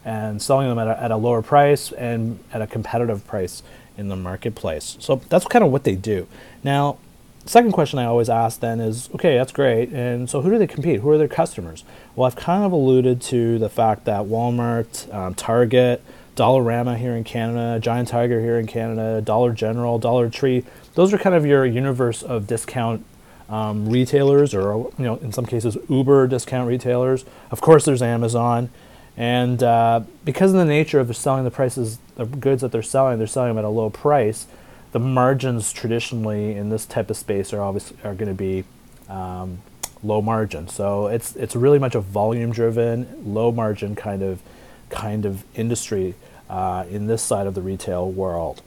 and 0.04 0.42
selling 0.42 0.68
them 0.68 0.80
at 0.80 0.88
a, 0.88 1.02
at 1.02 1.12
a 1.12 1.16
lower 1.16 1.42
price 1.42 1.92
and 1.94 2.40
at 2.52 2.62
a 2.62 2.68
competitive 2.68 3.26
price 3.28 3.64
in 3.98 4.10
the 4.10 4.16
marketplace. 4.16 4.98
So 5.00 5.22
that's 5.30 5.46
kind 5.46 5.64
of 5.64 5.72
what 5.72 5.84
they 5.84 5.96
do. 5.96 6.28
Now, 6.64 6.98
second 7.46 7.72
question 7.72 8.00
I 8.00 8.06
always 8.06 8.30
ask 8.30 8.60
then 8.60 8.80
is, 8.80 9.10
okay, 9.16 9.38
that's 9.38 9.52
great. 9.52 9.90
And 9.90 10.30
so 10.30 10.42
who 10.42 10.50
do 10.50 10.58
they 10.58 10.68
compete? 10.68 11.02
Who 11.02 11.10
are 11.10 11.18
their 11.18 11.28
customers? 11.28 11.84
Well, 12.16 12.26
I've 12.26 12.36
kind 12.36 12.64
of 12.64 12.72
alluded 12.72 13.22
to 13.24 13.60
the 13.60 13.70
fact 13.70 14.06
that 14.06 14.24
Walmart, 14.24 15.14
um, 15.14 15.36
Target, 15.36 16.04
Dollarama 16.36 16.98
here 16.98 17.16
in 17.16 17.24
Canada, 17.24 17.80
Giant 17.80 18.08
Tiger 18.08 18.40
here 18.40 18.58
in 18.58 18.66
Canada, 18.66 19.22
Dollar 19.22 19.54
General, 19.54 20.00
Dollar 20.00 20.30
Tree. 20.30 20.64
Those 20.96 21.14
are 21.14 21.18
kind 21.18 21.36
of 21.36 21.46
your 21.46 21.66
universe 21.66 22.24
of 22.24 22.48
discount 22.48 23.06
um, 23.50 23.88
retailers, 23.88 24.54
or 24.54 24.92
you 24.98 25.06
know, 25.06 25.18
in 25.18 25.32
some 25.32 25.46
cases, 25.46 25.78
Uber 25.90 26.28
discount 26.28 26.68
retailers. 26.68 27.26
Of 27.52 27.62
course, 27.62 27.86
there's 27.86 28.02
Amazon, 28.02 28.70
and 29.16 29.62
uh, 29.62 30.02
because 30.26 30.54
of 30.54 30.58
the 30.58 30.66
nature 30.66 31.00
of 31.00 31.16
selling 31.16 31.44
the 31.44 31.52
prices 31.52 32.00
of 32.18 32.40
goods 32.40 32.62
that 32.62 32.72
they're 32.72 32.82
selling, 32.82 33.20
they're 33.20 33.28
selling 33.28 33.50
them 33.50 33.60
at 33.60 33.66
a 33.66 33.70
low 33.70 33.90
price. 33.90 34.48
The 34.94 35.00
margins 35.00 35.74
traditionally 35.74 36.56
in 36.56 36.70
this 36.70 36.86
type 36.86 37.10
of 37.10 37.18
space 37.18 37.52
are 37.52 37.62
obviously 37.62 37.98
are 38.04 38.16
going 38.16 38.30
to 38.30 38.34
be 38.34 38.64
um, 39.10 39.62
low 40.04 40.22
margin. 40.22 40.68
So 40.68 41.08
it's 41.08 41.36
it's 41.36 41.56
really 41.56 41.80
much 41.80 41.96
a 41.96 42.00
volume 42.00 42.52
driven, 42.52 43.34
low 43.34 43.52
margin 43.52 43.96
kind 43.96 44.24
of 44.24 44.42
kind 44.90 45.26
of 45.26 45.44
industry 45.56 46.16
uh, 46.50 46.86
in 46.90 47.08
this 47.08 47.22
side 47.22 47.48
of 47.48 47.56
the 47.56 47.62
retail 47.62 48.10
world. 48.10 48.62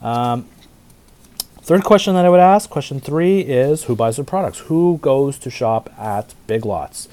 Um, 0.00 0.48
third 1.62 1.84
question 1.84 2.14
that 2.14 2.24
I 2.24 2.28
would 2.28 2.40
ask, 2.40 2.70
question 2.70 3.00
three, 3.00 3.40
is 3.40 3.84
who 3.84 3.96
buys 3.96 4.16
their 4.16 4.24
products? 4.24 4.60
Who 4.60 4.98
goes 5.02 5.38
to 5.40 5.50
shop 5.50 5.90
at 5.98 6.34
Big 6.46 6.64
Lots? 6.64 7.08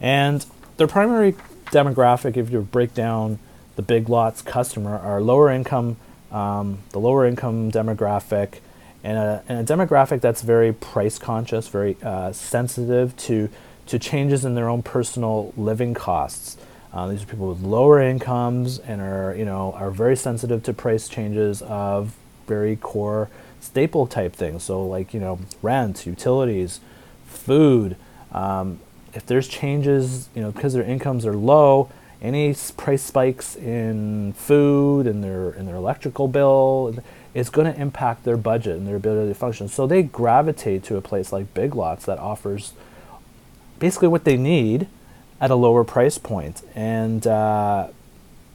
And 0.00 0.46
their 0.76 0.86
primary 0.86 1.34
demographic, 1.66 2.36
if 2.36 2.50
you 2.50 2.60
break 2.60 2.94
down 2.94 3.38
the 3.76 3.82
Big 3.82 4.08
Lots 4.08 4.42
customer, 4.42 4.98
are 4.98 5.20
lower 5.20 5.50
income, 5.50 5.96
um, 6.32 6.78
the 6.90 6.98
lower 6.98 7.26
income 7.26 7.70
demographic, 7.70 8.58
and 9.04 9.18
a, 9.18 9.44
and 9.48 9.68
a, 9.68 9.74
demographic 9.74 10.20
that's 10.20 10.42
very 10.42 10.72
price 10.72 11.18
conscious, 11.18 11.68
very 11.68 11.96
uh, 12.02 12.32
sensitive 12.32 13.16
to 13.18 13.48
to 13.86 13.98
changes 13.98 14.44
in 14.44 14.54
their 14.54 14.68
own 14.68 14.82
personal 14.82 15.52
living 15.56 15.92
costs. 15.92 16.56
Uh, 16.92 17.08
these 17.08 17.22
are 17.22 17.26
people 17.26 17.48
with 17.48 17.60
lower 17.62 18.00
incomes 18.00 18.78
and 18.78 19.00
are, 19.00 19.34
you 19.34 19.44
know, 19.44 19.72
are 19.72 19.90
very 19.90 20.16
sensitive 20.16 20.62
to 20.62 20.72
price 20.72 21.08
changes 21.08 21.62
of 21.62 22.14
very 22.46 22.76
core 22.76 23.30
staple 23.60 24.06
type 24.06 24.34
things. 24.34 24.62
So 24.62 24.86
like, 24.86 25.14
you 25.14 25.20
know, 25.20 25.40
rent, 25.62 26.06
utilities, 26.06 26.80
food. 27.26 27.96
Um, 28.30 28.80
if 29.14 29.24
there's 29.26 29.48
changes, 29.48 30.28
you 30.34 30.42
know, 30.42 30.50
because 30.52 30.74
their 30.74 30.84
incomes 30.84 31.24
are 31.24 31.36
low, 31.36 31.90
any 32.22 32.54
price 32.76 33.02
spikes 33.02 33.56
in 33.56 34.32
food 34.34 35.06
and 35.06 35.22
their 35.22 35.50
in 35.50 35.66
their 35.66 35.74
electrical 35.76 36.28
bill 36.28 36.94
is 37.34 37.50
going 37.50 37.72
to 37.72 37.78
impact 37.80 38.24
their 38.24 38.36
budget 38.36 38.76
and 38.76 38.86
their 38.86 38.96
ability 38.96 39.28
to 39.28 39.34
function. 39.34 39.68
So 39.68 39.86
they 39.86 40.02
gravitate 40.02 40.84
to 40.84 40.96
a 40.96 41.00
place 41.00 41.32
like 41.32 41.52
Big 41.52 41.74
Lots 41.74 42.04
that 42.06 42.18
offers 42.18 42.74
basically 43.78 44.08
what 44.08 44.24
they 44.24 44.36
need 44.36 44.86
at 45.40 45.50
a 45.50 45.56
lower 45.56 45.82
price 45.82 46.18
point, 46.18 46.62
and 46.76 47.26
uh, 47.26 47.88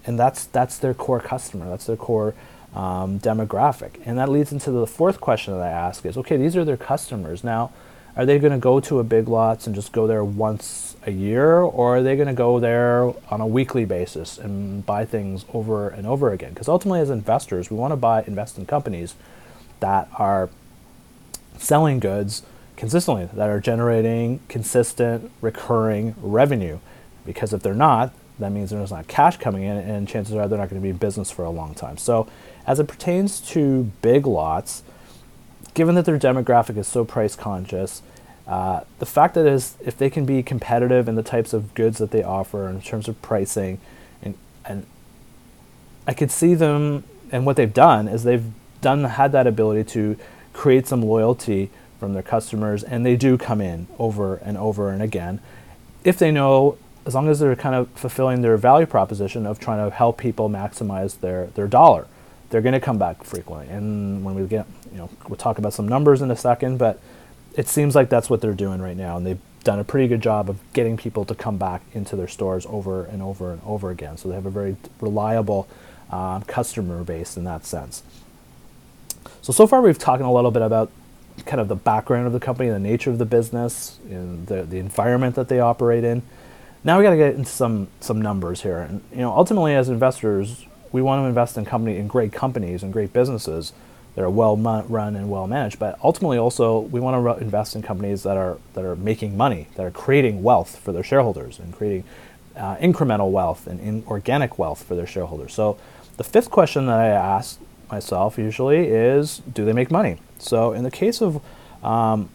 and 0.06 0.18
that's 0.18 0.46
that's 0.46 0.78
their 0.78 0.94
core 0.94 1.20
customer. 1.20 1.68
That's 1.70 1.86
their 1.86 1.98
core 1.98 2.34
um, 2.74 3.20
demographic, 3.20 4.00
and 4.06 4.18
that 4.18 4.30
leads 4.30 4.54
into 4.54 4.72
the 4.72 4.88
fourth 4.88 5.20
question 5.20 5.54
that 5.54 5.62
I 5.62 5.70
ask: 5.70 6.06
is 6.06 6.18
okay, 6.18 6.38
these 6.38 6.56
are 6.56 6.64
their 6.64 6.78
customers 6.78 7.44
now. 7.44 7.72
Are 8.18 8.26
they 8.26 8.40
going 8.40 8.52
to 8.52 8.58
go 8.58 8.80
to 8.80 9.00
a 9.00 9.04
Big 9.04 9.28
Lots 9.28 9.68
and 9.68 9.76
just 9.76 9.92
go 9.92 10.08
there 10.08 10.24
once 10.24 10.96
a 11.06 11.12
year, 11.12 11.60
or 11.62 11.98
are 11.98 12.02
they 12.02 12.16
going 12.16 12.28
to 12.28 12.34
go 12.34 12.60
there 12.60 13.14
on 13.30 13.42
a 13.42 13.46
weekly 13.46 13.86
basis 13.86 14.40
and 14.40 14.84
buy 14.88 15.06
things 15.06 15.46
over 15.54 15.88
and 15.88 16.08
over 16.08 16.32
again? 16.32 16.50
Because 16.50 16.68
ultimately, 16.68 17.00
as 17.00 17.12
investors, 17.12 17.70
we 17.70 17.78
want 17.78 17.92
to 17.92 17.96
buy 17.96 18.24
invest 18.24 18.58
in 18.58 18.66
companies 18.66 19.14
that 19.82 20.10
are 20.18 20.50
selling 21.60 22.00
goods 22.00 22.42
consistently 22.76 23.26
that 23.34 23.50
are 23.50 23.60
generating 23.60 24.40
consistent 24.48 25.32
recurring 25.40 26.16
revenue. 26.20 26.80
Because 27.24 27.54
if 27.54 27.62
they're 27.62 27.76
not, 27.76 28.14
that 28.40 28.52
means 28.52 28.72
there's 28.72 28.92
not 28.92 29.08
cash 29.08 29.38
coming 29.38 29.62
in, 29.62 29.78
and 29.78 30.08
chances 30.08 30.34
are 30.34 30.48
they're 30.48 30.58
not 30.58 30.70
going 30.70 30.82
to 30.82 30.84
be 30.84 30.90
in 30.90 30.98
business 30.98 31.30
for 31.30 31.46
a 31.46 31.52
long 31.52 31.76
time. 31.76 31.98
So, 31.98 32.28
as 32.66 32.80
it 32.80 32.88
pertains 32.88 33.40
to 33.52 33.92
big 34.02 34.26
lots, 34.26 34.82
given 35.78 35.94
that 35.94 36.06
their 36.06 36.18
demographic 36.18 36.76
is 36.76 36.88
so 36.88 37.06
price 37.06 37.36
conscious, 37.36 38.02
uh, 38.48 38.80
the 38.98 39.06
fact 39.06 39.36
that 39.36 39.46
is 39.46 39.76
if 39.86 39.96
they 39.96 40.10
can 40.10 40.26
be 40.26 40.42
competitive 40.42 41.08
in 41.08 41.14
the 41.14 41.22
types 41.22 41.54
of 41.54 41.72
goods 41.76 42.00
that 42.00 42.10
they 42.10 42.24
offer 42.24 42.68
in 42.68 42.82
terms 42.82 43.08
of 43.08 43.22
pricing, 43.22 43.80
and 44.24 44.34
and 44.66 44.88
I 46.08 46.16
could 46.16 46.32
see 46.32 46.56
them 46.56 47.04
and 47.32 47.46
what 47.46 47.58
they've 47.58 47.72
done 47.72 48.08
is 48.08 48.24
they've 48.24 48.52
done 48.82 49.04
had 49.04 49.32
that 49.34 49.46
ability 49.46 49.84
to 49.92 50.18
create 50.52 50.88
some 50.88 51.04
loyalty 51.04 51.70
from 52.00 52.14
their 52.14 52.24
customers, 52.24 52.84
and 52.84 53.06
they 53.06 53.16
do 53.16 53.38
come 53.38 53.62
in 53.62 53.86
over 54.00 54.38
and 54.38 54.58
over 54.58 54.90
and 54.90 55.04
again. 55.04 55.40
If 56.04 56.18
they 56.18 56.32
know, 56.32 56.80
as 57.06 57.14
long 57.14 57.30
as 57.30 57.40
they're 57.40 57.56
kind 57.56 57.76
of 57.76 57.88
fulfilling 57.92 58.42
their 58.42 58.58
value 58.58 58.88
proposition 58.88 59.46
of 59.46 59.60
trying 59.60 59.88
to 59.88 59.96
help 59.96 60.18
people 60.18 60.50
maximize 60.50 61.20
their, 61.20 61.48
their 61.54 61.68
dollar, 61.68 62.08
they're 62.50 62.62
going 62.62 62.74
to 62.74 62.80
come 62.80 62.98
back 62.98 63.24
frequently. 63.24 63.68
And 63.68 64.26
when 64.26 64.34
we 64.34 64.48
get, 64.48 64.66
you 64.92 64.98
know, 64.98 65.10
we'll 65.28 65.38
talk 65.38 65.58
about 65.58 65.74
some 65.74 65.88
numbers 65.88 66.22
in 66.22 66.32
a 66.32 66.36
second, 66.36 66.78
but 66.78 67.00
it 67.56 67.68
seems 67.68 67.96
like 67.96 68.10
that's 68.10 68.30
what 68.30 68.40
they're 68.42 68.54
doing 68.54 68.82
right 68.82 68.98
now, 68.98 69.18
and 69.18 69.26
they've 69.26 69.40
done 69.64 69.80
a 69.80 69.84
pretty 69.84 70.08
good 70.08 70.22
job 70.22 70.50
of 70.50 70.60
getting 70.74 70.96
people 70.96 71.26
to 71.26 71.36
come 71.36 71.58
back 71.58 71.82
into 71.94 72.16
their 72.16 72.28
stores 72.28 72.66
over 72.70 73.04
and 73.04 73.22
over 73.22 73.52
and 73.52 73.62
over 73.66 73.90
again. 73.90 74.16
So 74.16 74.30
they 74.30 74.36
have 74.36 74.46
a 74.46 74.52
very 74.52 74.78
reliable 75.02 75.68
uh, 76.10 76.40
customer 76.42 77.04
base 77.04 77.36
in 77.36 77.44
that 77.44 77.66
sense. 77.66 78.04
So 79.42 79.52
so 79.52 79.68
far 79.68 79.82
we've 79.82 79.98
talked 79.98 80.22
a 80.22 80.30
little 80.30 80.52
bit 80.52 80.62
about 80.62 80.92
kind 81.46 81.60
of 81.60 81.68
the 81.68 81.76
background 81.76 82.28
of 82.28 82.34
the 82.34 82.40
company, 82.40 82.70
the 82.70 82.80
nature 82.80 83.10
of 83.10 83.18
the 83.18 83.26
business, 83.26 84.00
and 84.10 84.48
the, 84.48 84.64
the 84.64 84.78
environment 84.78 85.36
that 85.36 85.50
they 85.50 85.60
operate 85.60 86.04
in. 86.04 86.22
Now 86.84 86.98
we 86.98 87.04
got 87.04 87.12
to 87.12 87.18
get 87.18 87.36
into 87.36 87.52
some 87.52 87.90
some 88.00 88.22
numbers 88.22 88.62
here, 88.62 88.80
and 88.80 89.02
you 89.12 89.18
know, 89.18 89.32
ultimately 89.32 89.76
as 89.76 89.90
investors, 89.90 90.66
we 90.92 91.02
want 91.02 91.22
to 91.22 91.26
invest 91.26 91.58
in 91.58 91.66
company 91.66 91.98
in 91.98 92.08
great 92.08 92.32
companies 92.32 92.84
and 92.84 92.94
great 92.94 93.12
businesses 93.12 93.74
that 94.18 94.24
are 94.24 94.32
well 94.32 94.58
run 94.58 95.16
and 95.16 95.30
well 95.30 95.46
managed. 95.46 95.78
But 95.78 96.00
ultimately, 96.04 96.40
also 96.40 96.80
we 96.80 97.00
want 97.00 97.24
to 97.24 97.44
invest 97.44 97.76
in 97.76 97.84
companies 97.84 98.24
that 98.24 98.36
are 98.36 98.58
that 98.74 98.84
are 98.84 98.96
making 98.96 99.38
money, 99.38 99.68
that 99.76 99.86
are 99.86 99.92
creating 99.92 100.42
wealth 100.42 100.76
for 100.76 100.92
their 100.92 101.04
shareholders 101.04 101.60
and 101.60 101.72
creating 101.72 102.04
uh, 102.56 102.78
incremental 102.78 103.30
wealth 103.30 103.68
and 103.68 103.80
in 103.80 104.04
organic 104.08 104.58
wealth 104.58 104.84
for 104.84 104.96
their 104.96 105.06
shareholders. 105.06 105.54
So 105.54 105.78
the 106.18 106.24
fifth 106.24 106.50
question 106.50 106.88
that 106.88 106.98
I 106.98 107.10
ask 107.10 107.60
myself 107.92 108.40
usually 108.40 108.88
is, 108.88 109.44
do 109.54 109.64
they 109.64 109.74
make 109.74 109.92
money? 109.92 110.18
So 110.40 110.74
in 110.74 110.84
the 110.84 110.90
case 110.90 111.22
of 111.22 111.40
um, 111.84 112.30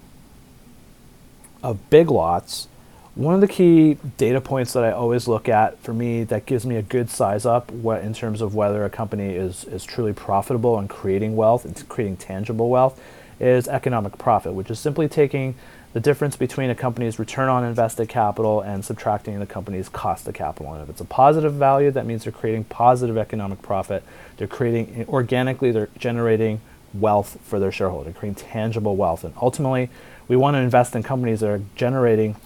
of 1.65 1.91
big 1.91 2.13
lots, 2.13 2.69
one 3.15 3.35
of 3.35 3.43
the 3.43 3.49
key 3.49 3.99
data 4.17 4.41
points 4.41 4.73
that 4.73 4.85
I 4.85 4.93
always 4.93 5.29
look 5.29 5.49
at 5.49 5.79
for 5.81 5.93
me 5.93 6.25
that 6.25 6.47
gives 6.47 6.65
me 6.65 6.77
a 6.77 6.83
good 6.83 7.11
size 7.11 7.45
up 7.45 7.71
what 7.71 8.03
in 8.03 8.15
terms 8.15 8.41
of 8.41 8.55
whether 8.55 8.85
a 8.85 8.91
company 8.91 9.35
is 9.35 9.65
is 9.65 9.85
truly 9.85 10.15
profitable 10.15 10.79
and 10.79 10.89
creating 10.89 11.37
wealth 11.37 11.65
and 11.67 11.89
creating 11.89 12.17
tangible 12.17 12.71
wealth 12.71 12.99
is 13.39 13.69
economic 13.69 14.17
profit, 14.19 14.55
which 14.55 14.71
is 14.71 14.79
simply 14.79 15.09
taking 15.09 15.55
the 15.93 16.01
difference 16.01 16.37
between 16.37 16.71
a 16.71 16.75
company's 16.75 17.19
return 17.19 17.51
on 17.51 17.65
invested 17.65 18.09
capital 18.09 18.63
and 18.63 18.83
subtracting 18.83 19.39
the 19.41 19.47
company's 19.47 19.91
cost 19.91 20.27
of 20.27 20.33
capital. 20.33 20.73
And 20.73 20.83
if 20.83 20.89
it's 20.89 21.01
a 21.03 21.05
positive 21.05 21.53
value, 21.53 21.91
that 21.91 22.07
means 22.07 22.25
they're 22.25 22.33
creating 22.33 22.65
positive 22.65 23.19
economic 23.19 23.61
profit. 23.61 24.03
They're 24.39 24.47
creating 24.47 25.01
eh, 25.01 25.05
organically, 25.07 25.71
they're 25.71 25.91
generating 25.99 26.63
wealth 26.95 27.37
for 27.43 27.59
their 27.59 27.73
shareholder, 27.73 28.13
creating 28.13 28.43
tangible 28.43 28.97
wealth. 28.97 29.23
And 29.23 29.35
ultimately, 29.43 29.91
we 30.29 30.37
want 30.37 30.55
to 30.55 30.61
invest 30.61 30.95
in 30.97 31.03
companies 31.03 31.41
that 31.41 31.51
are 31.51 31.61
generating 31.75 32.37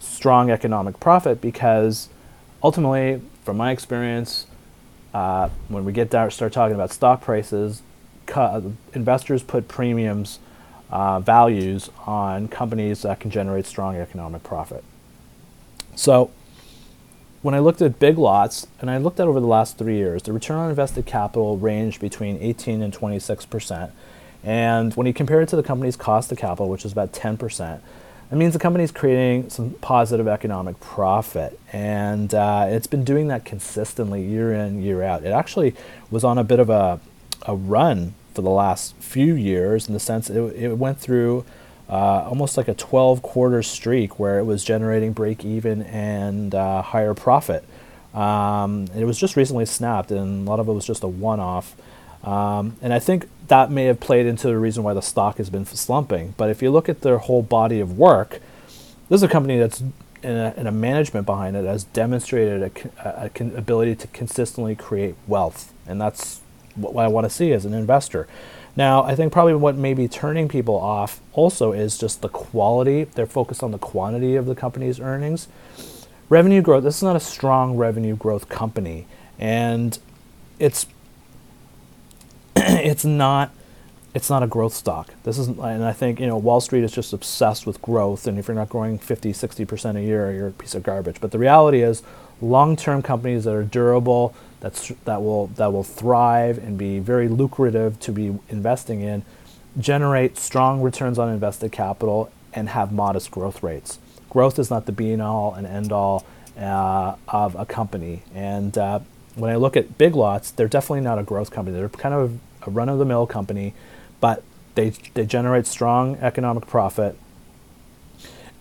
strong 0.00 0.50
economic 0.50 0.98
profit 1.00 1.40
because 1.40 2.08
ultimately, 2.62 3.20
from 3.44 3.56
my 3.56 3.70
experience, 3.70 4.46
uh, 5.14 5.48
when 5.68 5.84
we 5.84 5.92
get 5.92 6.10
down, 6.10 6.30
start 6.30 6.52
talking 6.52 6.74
about 6.74 6.92
stock 6.92 7.20
prices, 7.20 7.82
investors 8.94 9.42
put 9.42 9.68
premiums, 9.68 10.38
uh, 10.90 11.20
values 11.20 11.90
on 12.06 12.48
companies 12.48 13.02
that 13.02 13.20
can 13.20 13.30
generate 13.30 13.66
strong 13.66 13.96
economic 13.96 14.42
profit. 14.42 14.84
So 15.94 16.30
when 17.42 17.54
I 17.54 17.58
looked 17.58 17.80
at 17.80 17.98
big 17.98 18.18
lots, 18.18 18.66
and 18.80 18.90
I 18.90 18.98
looked 18.98 19.18
at 19.18 19.26
over 19.26 19.40
the 19.40 19.46
last 19.46 19.78
three 19.78 19.96
years, 19.96 20.22
the 20.22 20.32
return 20.32 20.58
on 20.58 20.70
invested 20.70 21.06
capital 21.06 21.56
ranged 21.56 22.00
between 22.00 22.38
18 22.40 22.82
and 22.82 22.92
26 22.92 23.46
percent. 23.46 23.92
And 24.42 24.94
when 24.94 25.06
you 25.06 25.12
compare 25.12 25.40
it 25.40 25.48
to 25.50 25.56
the 25.56 25.62
company's 25.62 25.96
cost 25.96 26.32
of 26.32 26.38
capital, 26.38 26.68
which 26.68 26.84
is 26.84 26.92
about 26.92 27.12
10 27.12 27.36
percent, 27.36 27.82
it 28.30 28.36
means 28.36 28.52
the 28.52 28.58
company's 28.58 28.92
creating 28.92 29.50
some 29.50 29.70
positive 29.80 30.28
economic 30.28 30.78
profit. 30.80 31.58
And 31.72 32.32
uh, 32.32 32.66
it's 32.68 32.86
been 32.86 33.04
doing 33.04 33.28
that 33.28 33.44
consistently 33.44 34.22
year 34.22 34.52
in, 34.52 34.82
year 34.82 35.02
out. 35.02 35.24
It 35.24 35.32
actually 35.32 35.74
was 36.10 36.22
on 36.22 36.38
a 36.38 36.44
bit 36.44 36.60
of 36.60 36.70
a, 36.70 37.00
a 37.46 37.56
run 37.56 38.14
for 38.34 38.42
the 38.42 38.50
last 38.50 38.94
few 38.96 39.34
years 39.34 39.88
in 39.88 39.94
the 39.94 40.00
sense 40.00 40.30
it, 40.30 40.40
it 40.54 40.78
went 40.78 41.00
through 41.00 41.44
uh, 41.88 42.24
almost 42.28 42.56
like 42.56 42.68
a 42.68 42.74
12 42.74 43.20
quarter 43.20 43.62
streak 43.64 44.20
where 44.20 44.38
it 44.38 44.44
was 44.44 44.62
generating 44.62 45.12
break 45.12 45.44
even 45.44 45.82
and 45.82 46.54
uh, 46.54 46.82
higher 46.82 47.14
profit. 47.14 47.64
Um, 48.14 48.86
it 48.96 49.04
was 49.04 49.18
just 49.18 49.36
recently 49.36 49.66
snapped, 49.66 50.10
and 50.10 50.46
a 50.46 50.50
lot 50.50 50.60
of 50.60 50.68
it 50.68 50.72
was 50.72 50.86
just 50.86 51.02
a 51.02 51.08
one 51.08 51.40
off. 51.40 51.74
Um, 52.22 52.76
and 52.82 52.92
I 52.92 52.98
think 52.98 53.28
that 53.48 53.70
may 53.70 53.84
have 53.84 54.00
played 54.00 54.26
into 54.26 54.46
the 54.46 54.58
reason 54.58 54.82
why 54.82 54.94
the 54.94 55.00
stock 55.02 55.38
has 55.38 55.50
been 55.50 55.64
slumping. 55.64 56.34
But 56.36 56.50
if 56.50 56.62
you 56.62 56.70
look 56.70 56.88
at 56.88 57.00
their 57.00 57.18
whole 57.18 57.42
body 57.42 57.80
of 57.80 57.98
work, 57.98 58.40
this 59.08 59.18
is 59.18 59.22
a 59.22 59.28
company 59.28 59.58
that's 59.58 59.82
and 60.22 60.66
a, 60.66 60.68
a 60.68 60.72
management 60.72 61.26
behind 61.26 61.56
it 61.56 61.64
has 61.64 61.84
demonstrated 61.84 62.62
a, 62.62 62.90
a, 63.04 63.30
a 63.34 63.56
ability 63.56 63.94
to 63.96 64.06
consistently 64.08 64.74
create 64.74 65.14
wealth, 65.26 65.72
and 65.86 66.00
that's 66.00 66.40
what 66.74 67.04
I 67.04 67.08
want 67.08 67.24
to 67.24 67.30
see 67.30 67.52
as 67.52 67.64
an 67.64 67.74
investor. 67.74 68.28
Now, 68.76 69.02
I 69.02 69.14
think 69.16 69.32
probably 69.32 69.54
what 69.54 69.76
may 69.76 69.94
be 69.94 70.08
turning 70.08 70.48
people 70.48 70.76
off 70.76 71.20
also 71.32 71.72
is 71.72 71.98
just 71.98 72.22
the 72.22 72.28
quality. 72.28 73.04
They're 73.04 73.26
focused 73.26 73.62
on 73.62 73.72
the 73.72 73.78
quantity 73.78 74.36
of 74.36 74.46
the 74.46 74.54
company's 74.54 75.00
earnings. 75.00 75.48
Revenue 76.28 76.62
growth, 76.62 76.84
this 76.84 76.98
is 76.98 77.02
not 77.02 77.16
a 77.16 77.20
strong 77.20 77.76
revenue 77.76 78.14
growth 78.14 78.48
company, 78.48 79.06
and 79.38 79.98
it's 80.58 80.86
it's 82.56 83.04
not 83.04 83.52
it's 84.12 84.28
not 84.28 84.42
a 84.42 84.46
growth 84.46 84.74
stock. 84.74 85.14
This 85.22 85.38
is 85.38 85.48
and 85.48 85.84
I 85.84 85.92
think, 85.92 86.18
you 86.18 86.26
know, 86.26 86.36
Wall 86.36 86.60
Street 86.60 86.82
is 86.82 86.92
just 86.92 87.12
obsessed 87.12 87.66
with 87.66 87.80
growth 87.80 88.26
and 88.26 88.38
if 88.38 88.48
you're 88.48 88.56
not 88.56 88.68
growing 88.68 88.98
50, 88.98 89.32
60% 89.32 89.96
a 89.96 90.02
year, 90.02 90.32
you're 90.32 90.48
a 90.48 90.52
piece 90.52 90.74
of 90.74 90.82
garbage. 90.82 91.20
But 91.20 91.30
the 91.30 91.38
reality 91.38 91.82
is 91.82 92.02
long-term 92.40 93.02
companies 93.02 93.44
that 93.44 93.54
are 93.54 93.62
durable, 93.62 94.34
that's 94.60 94.88
that 95.04 95.22
will 95.22 95.48
that 95.48 95.72
will 95.72 95.84
thrive 95.84 96.58
and 96.58 96.76
be 96.76 96.98
very 96.98 97.28
lucrative 97.28 97.98
to 98.00 98.12
be 98.12 98.38
investing 98.48 99.00
in, 99.00 99.24
generate 99.78 100.36
strong 100.36 100.82
returns 100.82 101.18
on 101.18 101.28
invested 101.28 101.72
capital 101.72 102.30
and 102.52 102.70
have 102.70 102.92
modest 102.92 103.30
growth 103.30 103.62
rates. 103.62 103.98
Growth 104.28 104.58
is 104.58 104.70
not 104.70 104.86
the 104.86 104.92
be-all 104.92 105.54
and 105.54 105.66
end 105.66 105.92
all 105.92 106.24
uh, 106.58 107.16
of 107.28 107.54
a 107.54 107.64
company. 107.64 108.22
And 108.34 108.76
uh, 108.76 109.00
when 109.40 109.50
I 109.50 109.56
look 109.56 109.76
at 109.76 109.98
Big 109.98 110.14
Lots, 110.14 110.50
they're 110.50 110.68
definitely 110.68 111.00
not 111.00 111.18
a 111.18 111.22
growth 111.22 111.50
company. 111.50 111.76
They're 111.76 111.88
kind 111.88 112.14
of 112.14 112.38
a 112.66 112.70
run 112.70 112.88
of 112.88 112.98
the 112.98 113.04
mill 113.04 113.26
company, 113.26 113.74
but 114.20 114.42
they, 114.74 114.90
they 115.14 115.26
generate 115.26 115.66
strong 115.66 116.16
economic 116.16 116.66
profit 116.66 117.18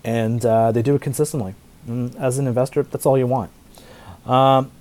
and 0.03 0.45
uh, 0.45 0.71
they 0.71 0.81
do 0.81 0.95
it 0.95 1.01
consistently. 1.01 1.55
And 1.87 2.15
as 2.15 2.37
an 2.37 2.47
investor, 2.47 2.83
that's 2.83 3.05
all 3.05 3.17
you 3.17 3.27
want. 3.27 3.51
Um, 4.25 4.71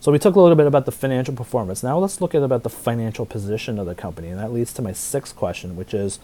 so 0.00 0.10
we 0.10 0.18
took 0.18 0.34
a 0.34 0.40
little 0.40 0.56
bit 0.56 0.66
about 0.66 0.86
the 0.86 0.92
financial 0.92 1.34
performance. 1.34 1.82
Now 1.82 1.98
let's 1.98 2.20
look 2.20 2.34
at 2.34 2.42
about 2.42 2.62
the 2.62 2.70
financial 2.70 3.26
position 3.26 3.78
of 3.78 3.86
the 3.86 3.94
company, 3.94 4.28
and 4.28 4.38
that 4.38 4.52
leads 4.52 4.72
to 4.74 4.82
my 4.82 4.92
sixth 4.92 5.36
question, 5.36 5.76
which 5.76 5.92
is, 5.92 6.18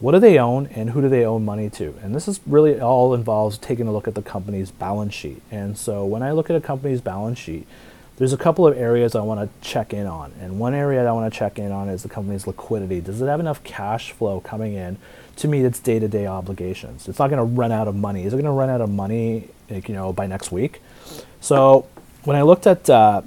what 0.00 0.12
do 0.12 0.18
they 0.18 0.38
own 0.38 0.66
and 0.68 0.90
who 0.90 1.00
do 1.00 1.08
they 1.08 1.24
owe 1.24 1.38
money 1.38 1.70
to? 1.70 1.94
And 2.02 2.14
this 2.14 2.26
is 2.26 2.40
really 2.46 2.80
all 2.80 3.14
involves 3.14 3.58
taking 3.58 3.86
a 3.86 3.92
look 3.92 4.08
at 4.08 4.14
the 4.14 4.22
company's 4.22 4.70
balance 4.70 5.14
sheet. 5.14 5.42
And 5.50 5.78
so 5.78 6.04
when 6.04 6.22
I 6.22 6.32
look 6.32 6.50
at 6.50 6.56
a 6.56 6.60
company's 6.60 7.00
balance 7.00 7.38
sheet, 7.38 7.66
there's 8.16 8.32
a 8.32 8.36
couple 8.36 8.66
of 8.66 8.76
areas 8.76 9.14
I 9.14 9.22
want 9.22 9.40
to 9.40 9.68
check 9.68 9.92
in 9.92 10.06
on. 10.06 10.32
And 10.40 10.58
one 10.58 10.74
area 10.74 11.06
I 11.06 11.12
want 11.12 11.32
to 11.32 11.36
check 11.36 11.58
in 11.58 11.72
on 11.72 11.88
is 11.88 12.02
the 12.02 12.08
company's 12.08 12.46
liquidity. 12.46 13.00
Does 13.00 13.20
it 13.20 13.26
have 13.26 13.40
enough 13.40 13.64
cash 13.64 14.12
flow 14.12 14.40
coming 14.40 14.74
in 14.74 14.98
to 15.36 15.48
meet 15.48 15.64
its 15.64 15.80
day-to-day 15.80 16.26
obligations? 16.26 17.08
It's 17.08 17.18
not 17.18 17.28
going 17.28 17.38
to 17.38 17.44
run 17.44 17.72
out 17.72 17.88
of 17.88 17.96
money. 17.96 18.24
Is 18.24 18.32
it 18.32 18.36
going 18.36 18.44
to 18.44 18.52
run 18.52 18.70
out 18.70 18.80
of 18.80 18.90
money, 18.90 19.48
like, 19.68 19.88
you 19.88 19.94
know, 19.94 20.12
by 20.12 20.26
next 20.26 20.52
week? 20.52 20.80
So 21.40 21.86
when 22.22 22.36
I 22.36 22.42
looked 22.42 22.68
at 22.68 22.88
uh, 22.88 23.22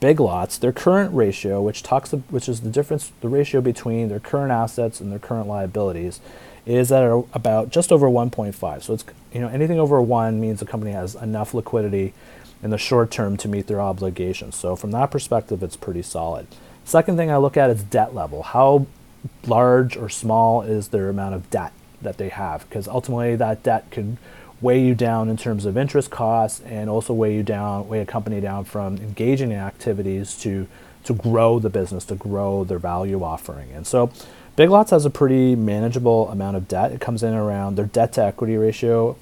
Big 0.00 0.20
Lots, 0.20 0.58
their 0.58 0.72
current 0.72 1.14
ratio, 1.14 1.62
which 1.62 1.82
talks, 1.82 2.10
which 2.10 2.50
is 2.50 2.60
the 2.60 2.70
difference, 2.70 3.10
the 3.22 3.28
ratio 3.28 3.62
between 3.62 4.08
their 4.08 4.20
current 4.20 4.52
assets 4.52 5.00
and 5.00 5.10
their 5.10 5.18
current 5.18 5.48
liabilities, 5.48 6.20
is 6.66 6.92
at 6.92 7.02
about 7.32 7.70
just 7.70 7.90
over 7.90 8.08
1.5. 8.08 8.82
So 8.82 8.94
it's 8.94 9.04
you 9.32 9.40
know 9.40 9.48
anything 9.48 9.80
over 9.80 10.00
one 10.00 10.40
means 10.40 10.60
the 10.60 10.66
company 10.66 10.92
has 10.92 11.14
enough 11.14 11.54
liquidity 11.54 12.14
in 12.62 12.70
the 12.70 12.78
short 12.78 13.10
term 13.10 13.36
to 13.38 13.48
meet 13.48 13.66
their 13.66 13.80
obligations. 13.80 14.56
So 14.56 14.76
from 14.76 14.92
that 14.92 15.10
perspective, 15.10 15.62
it's 15.62 15.76
pretty 15.76 16.02
solid. 16.02 16.46
Second 16.84 17.16
thing 17.16 17.30
I 17.30 17.36
look 17.36 17.56
at 17.56 17.70
is 17.70 17.82
debt 17.82 18.14
level. 18.14 18.42
How 18.42 18.86
large 19.46 19.96
or 19.96 20.08
small 20.08 20.62
is 20.62 20.88
their 20.88 21.08
amount 21.08 21.34
of 21.34 21.50
debt 21.50 21.72
that 22.00 22.18
they 22.18 22.28
have? 22.28 22.68
Because 22.68 22.88
ultimately 22.88 23.36
that 23.36 23.62
debt 23.62 23.90
could 23.90 24.16
weigh 24.60 24.80
you 24.80 24.94
down 24.94 25.28
in 25.28 25.36
terms 25.36 25.64
of 25.66 25.76
interest 25.76 26.10
costs 26.10 26.60
and 26.60 26.88
also 26.88 27.12
weigh 27.12 27.34
you 27.34 27.42
down, 27.42 27.88
weigh 27.88 28.00
a 28.00 28.06
company 28.06 28.40
down 28.40 28.64
from 28.64 28.96
engaging 28.98 29.50
in 29.50 29.58
activities 29.58 30.36
to 30.38 30.68
to 31.04 31.14
grow 31.14 31.58
the 31.58 31.68
business, 31.68 32.04
to 32.04 32.14
grow 32.14 32.62
their 32.62 32.78
value 32.78 33.24
offering. 33.24 33.72
And 33.72 33.84
so 33.84 34.12
Big 34.54 34.70
Lots 34.70 34.90
has 34.90 35.04
a 35.04 35.10
pretty 35.10 35.56
manageable 35.56 36.28
amount 36.28 36.56
of 36.56 36.68
debt. 36.68 36.92
It 36.92 37.00
comes 37.00 37.22
in 37.22 37.34
around 37.34 37.76
their 37.76 37.86
debt 37.86 38.12
to 38.14 38.22
equity 38.22 38.56
ratio. 38.56 39.16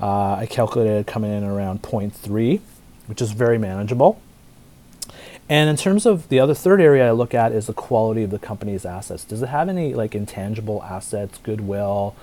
Uh, 0.00 0.34
I 0.34 0.46
calculated 0.50 1.06
coming 1.06 1.32
in 1.32 1.44
around 1.44 1.82
0.3, 1.82 2.60
which 3.12 3.20
is 3.20 3.32
very 3.32 3.58
manageable. 3.58 4.20
And 5.48 5.68
in 5.68 5.76
terms 5.76 6.06
of 6.06 6.28
the 6.28 6.40
other 6.40 6.54
third 6.54 6.80
area 6.80 7.08
I 7.08 7.10
look 7.12 7.34
at 7.34 7.52
is 7.52 7.66
the 7.66 7.74
quality 7.74 8.22
of 8.22 8.30
the 8.30 8.38
company's 8.38 8.86
assets. 8.86 9.24
Does 9.24 9.42
it 9.42 9.48
have 9.48 9.68
any 9.68 9.94
like 9.94 10.14
intangible 10.14 10.82
assets, 10.82 11.38
goodwill, 11.38 12.16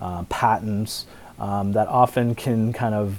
um, 0.00 0.26
patents? 0.26 1.06
um, 1.38 1.72
that 1.72 1.88
often 1.88 2.34
can 2.34 2.72
kind 2.72 2.94
of 2.94 3.18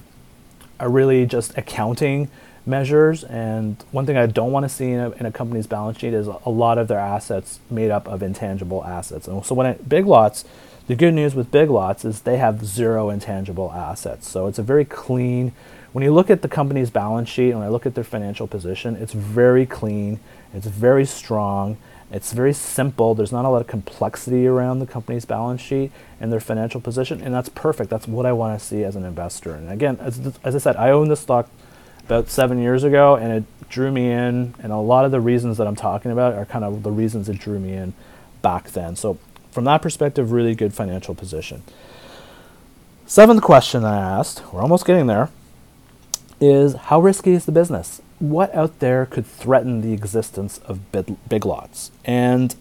are 0.80 0.90
really 0.90 1.26
just 1.26 1.58
accounting 1.58 2.30
measures. 2.66 3.24
And 3.24 3.84
one 3.92 4.06
thing 4.06 4.18
I 4.18 4.26
don't 4.26 4.52
want 4.52 4.64
to 4.64 4.70
see 4.70 4.92
in 4.92 5.00
a, 5.00 5.12
in 5.12 5.26
a, 5.26 5.32
company's 5.32 5.68
balance 5.68 6.00
sheet 6.00 6.14
is 6.14 6.28
a 6.28 6.50
lot 6.50 6.78
of 6.78 6.88
their 6.88 7.00
assets 7.00 7.60
made 7.70 7.92
up 7.92 8.08
of 8.08 8.22
intangible 8.22 8.84
assets. 8.84 9.28
And 9.28 9.46
so 9.46 9.56
when 9.56 9.68
I, 9.68 9.74
Big 9.74 10.06
Lots, 10.06 10.46
the 10.88 10.96
good 10.96 11.14
news 11.14 11.34
with 11.34 11.52
Big 11.52 11.70
Lots 11.70 12.06
is 12.06 12.22
they 12.22 12.38
have 12.38 12.66
zero 12.66 13.10
intangible 13.10 13.72
assets. 13.72 14.30
So 14.30 14.48
it's 14.48 14.60
a 14.60 14.64
very 14.64 14.86
clean. 14.86 15.54
When 15.98 16.04
you 16.04 16.14
look 16.14 16.30
at 16.30 16.44
the 16.44 16.48
company's 16.48 16.92
balance 16.92 17.28
sheet 17.28 17.50
and 17.50 17.64
I 17.64 17.70
look 17.70 17.88
at 17.88 17.96
their 17.96 18.04
financial 18.04 18.46
position, 18.46 18.96
it's 18.98 19.14
very 19.14 19.66
clean. 19.66 20.20
It's 20.54 20.68
very 20.68 21.08
strong. 21.08 21.78
It's 22.12 22.34
very 22.34 22.54
simple. 22.54 23.16
There's 23.16 23.32
not 23.32 23.46
a 23.46 23.50
lot 23.50 23.62
of 23.62 23.68
complexity 23.68 24.46
around 24.46 24.78
the 24.78 24.86
company's 24.86 25.26
balance 25.26 25.60
sheet 25.60 25.92
and 26.22 26.32
their 26.32 26.40
financial 26.40 26.80
position, 26.80 27.20
and 27.20 27.34
that's 27.34 27.50
perfect. 27.50 27.90
That's 27.90 28.08
what 28.08 28.28
I 28.28 28.32
want 28.32 28.60
to 28.60 28.64
see 28.64 28.84
as 28.84 28.96
an 28.96 29.06
investor. 29.06 29.56
And 29.56 29.72
again, 29.72 29.98
as, 30.00 30.38
as 30.44 30.54
I 30.54 30.60
said, 30.60 30.76
I 30.76 30.92
owned 30.92 31.10
this 31.10 31.22
stock 31.22 31.50
about 32.06 32.30
seven 32.30 32.62
years 32.62 32.84
ago, 32.84 33.16
and 33.16 33.34
it 33.34 33.68
drew 33.68 33.92
me 33.92 34.12
in. 34.12 34.54
And 34.62 34.72
a 34.72 34.78
lot 34.78 35.04
of 35.04 35.10
the 35.10 35.20
reasons 35.20 35.58
that 35.58 35.66
I'm 35.66 35.76
talking 35.76 36.12
about 36.12 36.36
are 36.36 36.46
kind 36.46 36.64
of 36.64 36.84
the 36.84 36.92
reasons 36.92 37.28
it 37.28 37.40
drew 37.40 37.58
me 37.58 37.74
in 37.74 37.96
back 38.44 38.70
then. 38.70 38.96
So, 38.96 39.18
from 39.50 39.64
that 39.64 39.82
perspective, 39.82 40.32
really 40.32 40.54
good 40.54 40.76
financial 40.76 41.16
position. 41.16 41.64
Seventh 43.08 43.42
question 43.42 43.84
I 43.84 43.98
asked, 43.98 44.44
we're 44.54 44.62
almost 44.62 44.86
getting 44.86 45.08
there, 45.08 45.32
is 46.40 46.76
how 46.76 47.00
risky 47.00 47.32
is 47.32 47.46
the 47.46 47.52
business? 47.52 48.02
what 48.20 48.54
out 48.56 48.80
there 48.80 49.06
could 49.06 49.26
threaten 49.26 49.82
the 49.82 49.94
existence 49.94 50.60
of 50.66 50.92
big, 50.92 51.46
lots? 51.46 51.92
And 52.04 52.56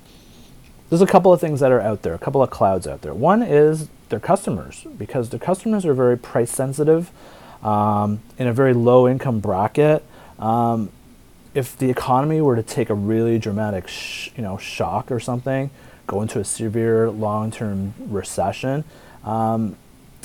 there's 0.91 1.03
a 1.03 1.07
couple 1.07 1.33
of 1.33 1.41
things 1.41 1.61
that 1.61 1.73
are 1.73 1.81
out 1.81 2.03
there, 2.03 2.15
a 2.15 2.19
couple 2.19 2.43
of 2.43 2.51
clouds 2.51 2.87
out 2.87 3.03
there. 3.03 3.15
One 3.15 3.43
is 3.43 3.89
their 4.09 4.21
customers, 4.21 4.87
because 4.99 5.31
their 5.31 5.41
customers 5.41 5.87
are 5.87 5.95
very 5.95 6.19
price 6.19 6.51
sensitive 6.51 7.11
um, 7.62 8.21
in 8.39 8.47
a 8.47 8.53
very 8.53 8.75
low 8.75 9.09
income 9.09 9.41
bracket. 9.41 10.05
Um, 10.39 10.91
if 11.55 11.77
the 11.77 11.89
economy 11.89 12.41
were 12.43 12.57
to 12.57 12.62
take 12.62 12.91
a 12.91 12.95
really 12.95 13.39
dramatic, 13.39 13.89
sh- 13.89 14.29
you 14.37 14.43
know, 14.43 14.59
shock 14.59 15.11
or 15.11 15.19
something, 15.19 15.71
go 16.07 16.21
into 16.21 16.39
a 16.39 16.45
severe 16.45 17.11
long-term 17.11 17.95
recession, 17.99 18.85
um, 19.25 19.75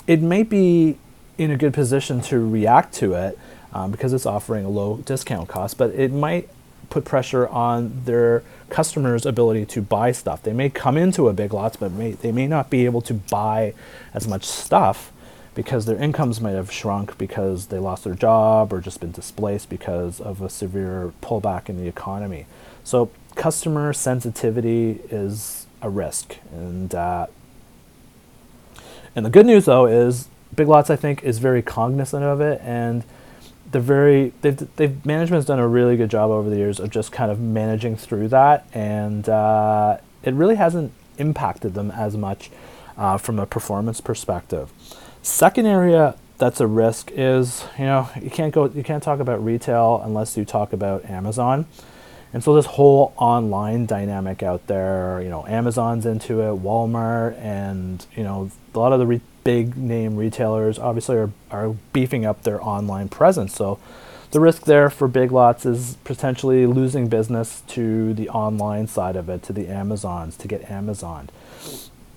it 0.07 0.21
may 0.21 0.43
be 0.43 0.97
in 1.43 1.51
a 1.51 1.57
good 1.57 1.73
position 1.73 2.21
to 2.21 2.39
react 2.39 2.93
to 2.95 3.13
it 3.13 3.37
um, 3.73 3.91
because 3.91 4.13
it's 4.13 4.25
offering 4.25 4.65
a 4.65 4.69
low 4.69 4.97
discount 4.97 5.47
cost, 5.49 5.77
but 5.77 5.91
it 5.91 6.11
might 6.11 6.49
put 6.89 7.05
pressure 7.05 7.47
on 7.47 8.03
their 8.05 8.43
customers' 8.69 9.25
ability 9.25 9.65
to 9.65 9.81
buy 9.81 10.11
stuff. 10.11 10.43
They 10.43 10.53
may 10.53 10.69
come 10.69 10.97
into 10.97 11.29
a 11.29 11.33
Big 11.33 11.53
Lots, 11.53 11.77
but 11.77 11.91
may, 11.91 12.11
they 12.11 12.31
may 12.31 12.47
not 12.47 12.69
be 12.69 12.85
able 12.85 13.01
to 13.03 13.13
buy 13.13 13.73
as 14.13 14.27
much 14.27 14.43
stuff 14.43 15.11
because 15.55 15.85
their 15.85 15.97
incomes 15.97 16.39
might 16.39 16.51
have 16.51 16.71
shrunk 16.71 17.17
because 17.17 17.67
they 17.67 17.79
lost 17.79 18.03
their 18.03 18.13
job 18.13 18.71
or 18.71 18.79
just 18.79 18.99
been 18.99 19.11
displaced 19.11 19.69
because 19.69 20.21
of 20.21 20.41
a 20.41 20.49
severe 20.49 21.13
pullback 21.21 21.69
in 21.69 21.77
the 21.77 21.87
economy. 21.87 22.45
So 22.83 23.09
customer 23.35 23.93
sensitivity 23.93 24.99
is 25.09 25.67
a 25.81 25.89
risk, 25.89 26.37
and 26.51 26.93
uh, 26.93 27.27
and 29.15 29.25
the 29.25 29.29
good 29.29 29.45
news 29.45 29.65
though 29.65 29.85
is 29.85 30.27
Big 30.55 30.67
Lots 30.67 30.89
I 30.89 30.95
think 30.95 31.23
is 31.23 31.39
very 31.39 31.61
cognizant 31.61 32.23
of 32.23 32.41
it 32.41 32.61
and 32.63 33.03
they're 33.71 33.81
very 33.81 34.33
they've, 34.41 34.75
they've 34.75 35.05
management's 35.05 35.47
done 35.47 35.59
a 35.59 35.67
really 35.67 35.95
good 35.97 36.09
job 36.09 36.29
over 36.29 36.49
the 36.49 36.57
years 36.57 36.79
of 36.79 36.89
just 36.89 37.11
kind 37.11 37.31
of 37.31 37.39
managing 37.39 37.95
through 37.95 38.27
that 38.29 38.67
and 38.73 39.27
uh, 39.29 39.97
it 40.23 40.33
really 40.33 40.55
hasn't 40.55 40.91
impacted 41.17 41.73
them 41.73 41.91
as 41.91 42.17
much 42.17 42.51
uh, 42.97 43.17
from 43.17 43.39
a 43.39 43.45
performance 43.45 44.01
perspective. 44.01 44.71
Second 45.21 45.65
area 45.65 46.15
that's 46.37 46.59
a 46.59 46.67
risk 46.67 47.11
is 47.13 47.65
you 47.77 47.85
know 47.85 48.09
you 48.21 48.29
can't 48.29 48.53
go 48.53 48.65
you 48.65 48.83
can't 48.83 49.03
talk 49.03 49.19
about 49.19 49.43
retail 49.43 50.01
unless 50.03 50.35
you 50.35 50.43
talk 50.45 50.73
about 50.73 51.05
amazon. 51.05 51.65
And 52.33 52.41
so 52.41 52.55
this 52.55 52.65
whole 52.65 53.13
online 53.17 53.85
dynamic 53.85 54.41
out 54.41 54.67
there 54.67 55.21
you 55.21 55.29
know 55.29 55.45
amazon's 55.47 56.05
into 56.05 56.41
it 56.41 56.61
walmart 56.61 57.37
and 57.39 58.05
you 58.15 58.23
know 58.23 58.49
a 58.73 58.79
lot 58.79 58.91
of 58.91 58.99
the 58.99 59.05
re- 59.05 59.21
big 59.43 59.75
name 59.75 60.15
retailers 60.15 60.77
obviously 60.79 61.17
are, 61.17 61.31
are 61.49 61.75
beefing 61.93 62.25
up 62.25 62.43
their 62.43 62.63
online 62.63 63.09
presence. 63.09 63.55
So 63.55 63.79
the 64.31 64.39
risk 64.39 64.63
there 64.63 64.89
for 64.89 65.07
Big 65.07 65.31
Lots 65.31 65.65
is 65.65 65.97
potentially 66.03 66.65
losing 66.65 67.07
business 67.07 67.61
to 67.67 68.13
the 68.13 68.29
online 68.29 68.87
side 68.87 69.15
of 69.15 69.29
it, 69.29 69.43
to 69.43 69.53
the 69.53 69.67
Amazons, 69.67 70.37
to 70.37 70.47
get 70.47 70.69
Amazon. 70.69 71.29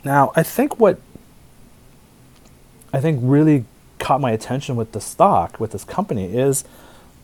Now, 0.05 0.33
I 0.37 0.43
think 0.43 0.79
what 0.79 1.01
I 2.93 3.01
think 3.01 3.19
really 3.23 3.65
caught 3.99 4.21
my 4.21 4.31
attention 4.31 4.77
with 4.77 4.93
the 4.93 5.01
stock 5.01 5.59
with 5.59 5.73
this 5.73 5.83
company 5.83 6.37
is 6.37 6.65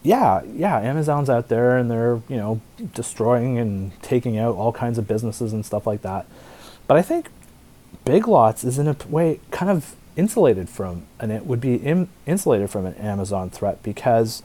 yeah, 0.03 0.43
yeah, 0.55 0.79
Amazon's 0.79 1.29
out 1.29 1.49
there 1.49 1.77
and 1.77 1.91
they're, 1.91 2.23
you 2.29 2.37
know, 2.37 2.61
destroying 2.95 3.59
and 3.59 3.93
taking 4.03 4.39
out 4.39 4.57
all 4.57 4.73
kinds 4.73 4.97
of 4.97 5.07
businesses 5.07 5.53
and 5.53 5.65
stuff 5.65 5.87
like 5.87 6.03
that. 6.03 6.27
But 6.87 6.97
I 6.97 7.03
think 7.03 7.29
Big 8.05 8.27
Lots 8.27 8.65
is 8.65 8.79
in 8.79 8.89
a 8.89 8.97
way 9.09 9.41
kind 9.51 9.71
of 9.71 9.95
insulated 10.17 10.69
from, 10.69 11.05
and 11.19 11.31
it 11.33 11.47
would 11.47 11.61
be 11.61 11.75
in, 11.75 12.09
insulated 12.27 12.71
from 12.71 12.87
an 12.87 12.95
Amazon 12.95 13.51
threat 13.51 13.83
because, 13.83 14.43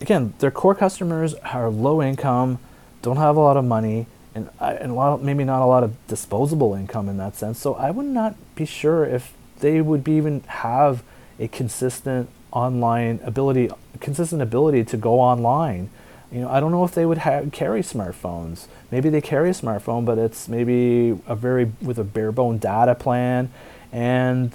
again, 0.00 0.34
their 0.38 0.50
core 0.50 0.74
customers 0.74 1.34
are 1.34 1.68
low 1.68 2.02
income, 2.02 2.58
don't 3.02 3.18
have 3.18 3.36
a 3.36 3.40
lot 3.40 3.56
of 3.56 3.64
money, 3.64 4.06
and, 4.34 4.48
and 4.60 4.92
a 4.92 4.94
lot 4.94 5.12
of, 5.12 5.22
maybe 5.22 5.44
not 5.44 5.62
a 5.62 5.66
lot 5.66 5.84
of 5.84 5.94
disposable 6.06 6.74
income 6.74 7.08
in 7.08 7.18
that 7.18 7.36
sense. 7.36 7.58
So 7.58 7.74
I 7.74 7.90
would 7.90 8.06
not 8.06 8.34
be 8.54 8.64
sure 8.64 9.04
if 9.04 9.32
they 9.60 9.80
would 9.80 10.02
be 10.02 10.12
even 10.12 10.40
have 10.46 11.02
a 11.38 11.48
consistent 11.48 12.28
online 12.50 13.20
ability, 13.22 13.70
consistent 14.00 14.42
ability 14.42 14.84
to 14.84 14.96
go 14.96 15.20
online. 15.20 15.90
You 16.32 16.40
know, 16.40 16.48
I 16.48 16.60
don't 16.60 16.72
know 16.72 16.84
if 16.84 16.94
they 16.94 17.04
would 17.04 17.18
have, 17.18 17.52
carry 17.52 17.82
smartphones. 17.82 18.66
Maybe 18.90 19.10
they 19.10 19.20
carry 19.20 19.50
a 19.50 19.52
smartphone, 19.52 20.04
but 20.06 20.18
it's 20.18 20.48
maybe 20.48 21.18
a 21.26 21.36
very 21.36 21.72
with 21.82 21.98
a 21.98 22.04
bare 22.04 22.32
bone 22.32 22.58
data 22.58 22.94
plan, 22.94 23.50
and 23.92 24.52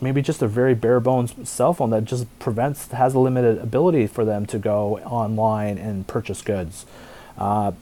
maybe 0.00 0.20
just 0.20 0.42
a 0.42 0.48
very 0.48 0.74
bare 0.74 0.98
bones 0.98 1.48
cell 1.48 1.72
phone 1.72 1.90
that 1.90 2.04
just 2.04 2.26
prevents 2.40 2.88
has 2.88 3.14
a 3.14 3.18
limited 3.18 3.58
ability 3.58 4.08
for 4.08 4.24
them 4.24 4.44
to 4.46 4.58
go 4.58 4.98
online 5.00 5.78
and 5.78 6.06
purchase 6.08 6.42
goods. 6.42 6.84
Uh, 7.38 7.72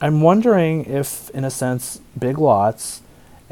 I'm 0.00 0.20
wondering 0.20 0.84
if, 0.86 1.30
in 1.30 1.44
a 1.44 1.50
sense, 1.50 2.00
Big 2.18 2.38
Lots 2.38 3.02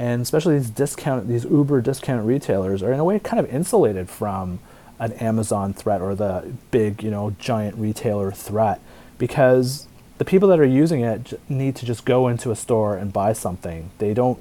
and 0.00 0.22
especially 0.22 0.56
these 0.56 0.70
discount 0.70 1.28
these 1.28 1.44
Uber 1.44 1.82
discount 1.82 2.24
retailers 2.26 2.82
are 2.82 2.90
in 2.90 2.98
a 2.98 3.04
way 3.04 3.18
kind 3.18 3.38
of 3.38 3.52
insulated 3.54 4.08
from 4.08 4.58
an 5.00 5.12
Amazon 5.14 5.72
threat 5.72 6.00
or 6.00 6.14
the 6.14 6.52
big, 6.70 7.02
you 7.02 7.10
know, 7.10 7.34
giant 7.38 7.76
retailer 7.76 8.30
threat 8.30 8.80
because 9.18 9.88
the 10.18 10.24
people 10.24 10.48
that 10.50 10.60
are 10.60 10.66
using 10.66 11.00
it 11.00 11.40
need 11.48 11.74
to 11.76 11.86
just 11.86 12.04
go 12.04 12.28
into 12.28 12.50
a 12.50 12.56
store 12.56 12.96
and 12.96 13.12
buy 13.12 13.32
something. 13.32 13.90
They 13.98 14.14
don't 14.14 14.38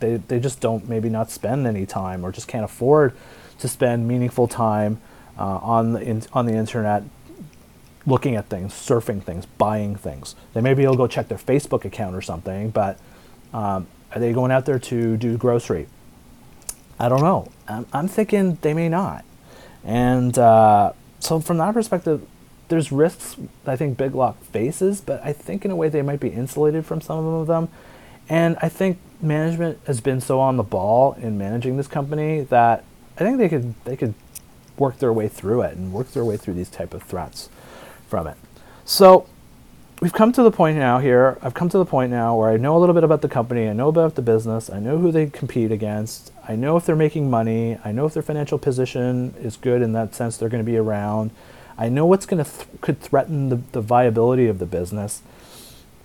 they, 0.00 0.16
they 0.16 0.38
just 0.38 0.60
don't 0.60 0.88
maybe 0.88 1.08
not 1.08 1.30
spend 1.30 1.66
any 1.66 1.86
time 1.86 2.24
or 2.24 2.32
just 2.32 2.48
can't 2.48 2.64
afford 2.64 3.14
to 3.60 3.68
spend 3.68 4.06
meaningful 4.06 4.48
time 4.48 5.00
uh, 5.38 5.58
on 5.58 5.92
the 5.92 6.02
in, 6.02 6.22
on 6.32 6.46
the 6.46 6.54
internet 6.54 7.04
looking 8.04 8.36
at 8.36 8.48
things, 8.48 8.72
surfing 8.72 9.22
things, 9.22 9.46
buying 9.46 9.96
things. 9.96 10.34
They 10.52 10.60
maybe 10.60 10.84
will 10.86 10.96
go 10.96 11.06
check 11.06 11.28
their 11.28 11.38
Facebook 11.38 11.84
account 11.84 12.16
or 12.16 12.20
something, 12.20 12.70
but 12.70 12.98
um, 13.54 13.86
are 14.12 14.18
they 14.18 14.32
going 14.32 14.50
out 14.50 14.66
there 14.66 14.78
to 14.78 15.16
do 15.16 15.38
grocery? 15.38 15.86
I 16.98 17.08
don't 17.08 17.22
know. 17.22 17.50
I'm, 17.66 17.86
I'm 17.92 18.08
thinking 18.08 18.58
they 18.60 18.74
may 18.74 18.88
not. 18.88 19.24
And 19.84 20.38
uh, 20.38 20.92
so, 21.20 21.40
from 21.40 21.58
that 21.58 21.74
perspective, 21.74 22.26
there's 22.68 22.90
risks 22.90 23.36
I 23.66 23.76
think 23.76 23.98
Big 23.98 24.14
Lots 24.14 24.46
faces, 24.46 25.00
but 25.00 25.22
I 25.24 25.32
think 25.32 25.64
in 25.64 25.70
a 25.70 25.76
way 25.76 25.88
they 25.88 26.02
might 26.02 26.20
be 26.20 26.28
insulated 26.28 26.86
from 26.86 27.00
some 27.00 27.24
of 27.24 27.46
them. 27.46 27.68
And 28.28 28.56
I 28.62 28.68
think 28.68 28.98
management 29.20 29.78
has 29.86 30.00
been 30.00 30.20
so 30.20 30.40
on 30.40 30.56
the 30.56 30.62
ball 30.62 31.12
in 31.14 31.36
managing 31.36 31.76
this 31.76 31.88
company 31.88 32.42
that 32.42 32.84
I 33.18 33.24
think 33.24 33.38
they 33.38 33.48
could 33.48 33.74
they 33.84 33.96
could 33.96 34.14
work 34.78 34.98
their 34.98 35.12
way 35.12 35.28
through 35.28 35.62
it 35.62 35.76
and 35.76 35.92
work 35.92 36.12
their 36.12 36.24
way 36.24 36.36
through 36.36 36.54
these 36.54 36.70
type 36.70 36.94
of 36.94 37.02
threats 37.02 37.48
from 38.08 38.26
it. 38.26 38.36
So 38.84 39.26
we've 40.00 40.12
come 40.12 40.32
to 40.32 40.42
the 40.42 40.50
point 40.50 40.78
now 40.78 40.98
here. 40.98 41.38
I've 41.42 41.54
come 41.54 41.68
to 41.68 41.78
the 41.78 41.84
point 41.84 42.10
now 42.10 42.36
where 42.36 42.50
I 42.50 42.56
know 42.56 42.76
a 42.76 42.80
little 42.80 42.94
bit 42.94 43.04
about 43.04 43.22
the 43.22 43.28
company. 43.28 43.68
I 43.68 43.72
know 43.72 43.88
about 43.88 44.14
the 44.14 44.22
business. 44.22 44.70
I 44.70 44.80
know 44.80 44.98
who 44.98 45.12
they 45.12 45.26
compete 45.26 45.70
against. 45.70 46.31
I 46.48 46.56
know 46.56 46.76
if 46.76 46.84
they're 46.84 46.96
making 46.96 47.30
money. 47.30 47.78
I 47.84 47.92
know 47.92 48.06
if 48.06 48.14
their 48.14 48.22
financial 48.22 48.58
position 48.58 49.34
is 49.40 49.56
good 49.56 49.80
in 49.80 49.92
that 49.92 50.14
sense. 50.14 50.36
They're 50.36 50.48
going 50.48 50.64
to 50.64 50.70
be 50.70 50.76
around. 50.76 51.30
I 51.78 51.88
know 51.88 52.04
what's 52.04 52.26
going 52.26 52.44
to 52.44 52.50
th- 52.50 52.66
could 52.80 53.00
threaten 53.00 53.48
the, 53.48 53.56
the 53.72 53.80
viability 53.80 54.48
of 54.48 54.58
the 54.58 54.66
business. 54.66 55.22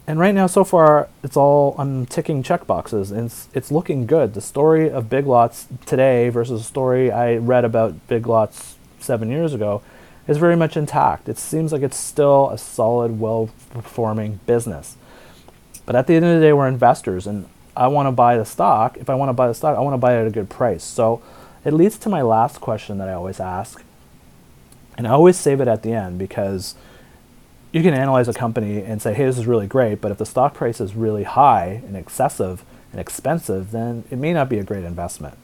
And 0.06 0.19
right 0.19 0.34
now, 0.34 0.47
so 0.47 0.63
far, 0.63 1.10
it's 1.21 1.36
all 1.36 1.76
I'm 1.78 2.06
ticking 2.06 2.41
check 2.41 2.65
boxes, 2.65 3.12
and 3.12 3.26
it's, 3.26 3.50
it's 3.54 3.71
looking 3.71 4.06
good. 4.06 4.36
The 4.36 4.41
story 4.41 4.89
of 4.89 5.10
Big 5.10 5.26
Lots 5.26 5.67
today 5.86 6.30
versus 6.30 6.62
the 6.62 6.67
story 6.67 7.12
I 7.12 7.36
read 7.36 7.65
about 7.65 8.08
Big 8.08 8.26
Lots 8.26 8.78
seven 9.00 9.30
years 9.30 9.54
ago 9.54 9.82
is 10.26 10.38
very 10.38 10.56
much 10.56 10.78
intact. 10.78 11.28
It 11.28 11.38
seems 11.38 11.73
like 11.73 11.82
it's 11.82 11.97
still 11.97 12.50
a 12.52 12.58
solid, 12.58 13.19
well 13.19 13.50
performing 13.71 14.39
business. 14.45 14.95
But 15.86 15.97
at 15.97 16.08
the 16.08 16.15
end 16.15 16.23
of 16.23 16.36
the 16.36 16.45
day, 16.45 16.54
we're 16.54 16.67
investors, 16.69 17.28
and 17.28 17.50
I 17.78 17.88
want 17.88 18.08
to 18.08 18.12
buy 18.12 18.38
the 18.38 18.46
stock. 18.46 18.98
If 18.98 19.10
I 19.10 19.16
want 19.16 19.30
to 19.30 19.34
buy 19.34 19.48
the 19.48 19.54
stock, 19.54 19.78
I 19.78 19.82
want 19.82 19.94
to 19.94 20.00
buy 20.00 20.18
it 20.18 20.22
at 20.22 20.28
a 20.28 20.32
good 20.32 20.50
price. 20.50 20.84
So 20.84 21.22
it 21.63 21.74
leads 21.74 21.98
to 22.00 22.10
my 22.10 22.22
last 22.22 22.60
question 22.60 22.98
that 22.98 23.08
I 23.08 23.13
always 23.13 23.40
ask. 23.40 23.84
And 24.98 25.08
I 25.08 25.12
always 25.12 25.38
save 25.38 25.62
it 25.62 25.68
at 25.68 25.84
the 25.84 25.94
end 25.94 26.18
because 26.18 26.74
you 27.72 27.84
can 27.84 27.94
analyze 27.94 28.28
a 28.28 28.34
company 28.34 28.82
and 28.82 29.02
say, 29.02 29.13
hey, 29.13 29.26
this 29.26 29.38
is 29.38 29.46
really 29.46 29.68
great, 29.68 30.02
but 30.02 30.12
if 30.12 30.18
the 30.18 30.26
stock 30.26 30.56
price 30.56 30.82
is 30.82 30.96
really 30.96 31.24
high 31.24 31.82
and 31.86 31.96
excessive 31.96 32.63
and 32.92 33.00
expensive, 33.00 33.72
then 33.72 34.06
it 34.10 34.18
may 34.18 34.34
not 34.34 34.50
be 34.50 34.58
a 34.58 34.63
great 34.63 34.84
investment. 34.84 35.38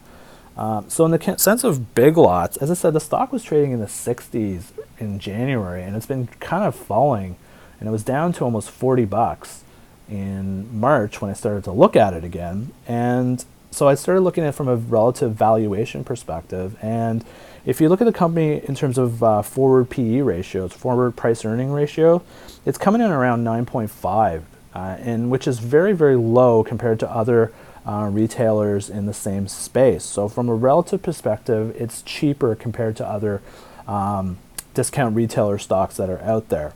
Um, 0.56 0.88
so 0.88 1.04
in 1.04 1.10
the 1.10 1.38
sense 1.38 1.62
of 1.62 1.94
big 1.94 2.16
lots, 2.16 2.56
as 2.56 2.70
I 2.70 2.74
said, 2.74 2.94
the 2.94 3.00
stock 3.00 3.32
was 3.32 3.44
trading 3.44 3.72
in 3.72 3.80
the 3.80 3.86
60s 3.86 4.64
in 4.98 5.18
January, 5.18 5.82
and 5.82 5.94
it's 5.94 6.06
been 6.06 6.26
kind 6.40 6.64
of 6.64 6.74
falling, 6.74 7.36
and 7.78 7.88
it 7.88 7.92
was 7.92 8.02
down 8.02 8.32
to 8.34 8.44
almost 8.44 8.70
40 8.70 9.04
bucks 9.04 9.62
in 10.08 10.78
March 10.78 11.20
when 11.20 11.30
I 11.30 11.34
started 11.34 11.64
to 11.64 11.72
look 11.72 11.96
at 11.96 12.14
it 12.14 12.24
again. 12.24 12.72
And 12.86 13.44
so 13.70 13.88
I 13.88 13.94
started 13.94 14.20
looking 14.20 14.44
at 14.44 14.50
it 14.50 14.52
from 14.52 14.68
a 14.68 14.76
relative 14.76 15.34
valuation 15.34 16.04
perspective. 16.04 16.76
And 16.82 17.24
if 17.66 17.80
you 17.80 17.88
look 17.88 18.00
at 18.00 18.04
the 18.04 18.12
company 18.12 18.62
in 18.64 18.74
terms 18.74 18.98
of 18.98 19.22
uh, 19.22 19.42
forward 19.42 19.90
PE 19.90 20.20
ratio, 20.20 20.66
its 20.66 20.76
forward 20.76 21.16
price 21.16 21.44
earning 21.44 21.72
ratio, 21.72 22.22
it's 22.66 22.78
coming 22.78 23.00
in 23.00 23.10
around 23.10 23.44
9.5, 23.44 24.42
uh, 24.74 24.78
and 25.00 25.30
which 25.30 25.48
is 25.48 25.58
very 25.58 25.92
very 25.92 26.16
low 26.16 26.62
compared 26.62 27.00
to 27.00 27.10
other 27.10 27.52
uh, 27.86 28.08
retailers 28.10 28.88
in 28.88 29.06
the 29.06 29.14
same 29.14 29.48
space. 29.48 30.04
So, 30.04 30.28
from 30.28 30.48
a 30.48 30.54
relative 30.54 31.02
perspective, 31.02 31.74
it's 31.78 32.02
cheaper 32.02 32.54
compared 32.54 32.96
to 32.96 33.06
other 33.06 33.42
um, 33.86 34.38
discount 34.72 35.16
retailer 35.16 35.58
stocks 35.58 35.96
that 35.96 36.08
are 36.08 36.20
out 36.22 36.48
there. 36.48 36.74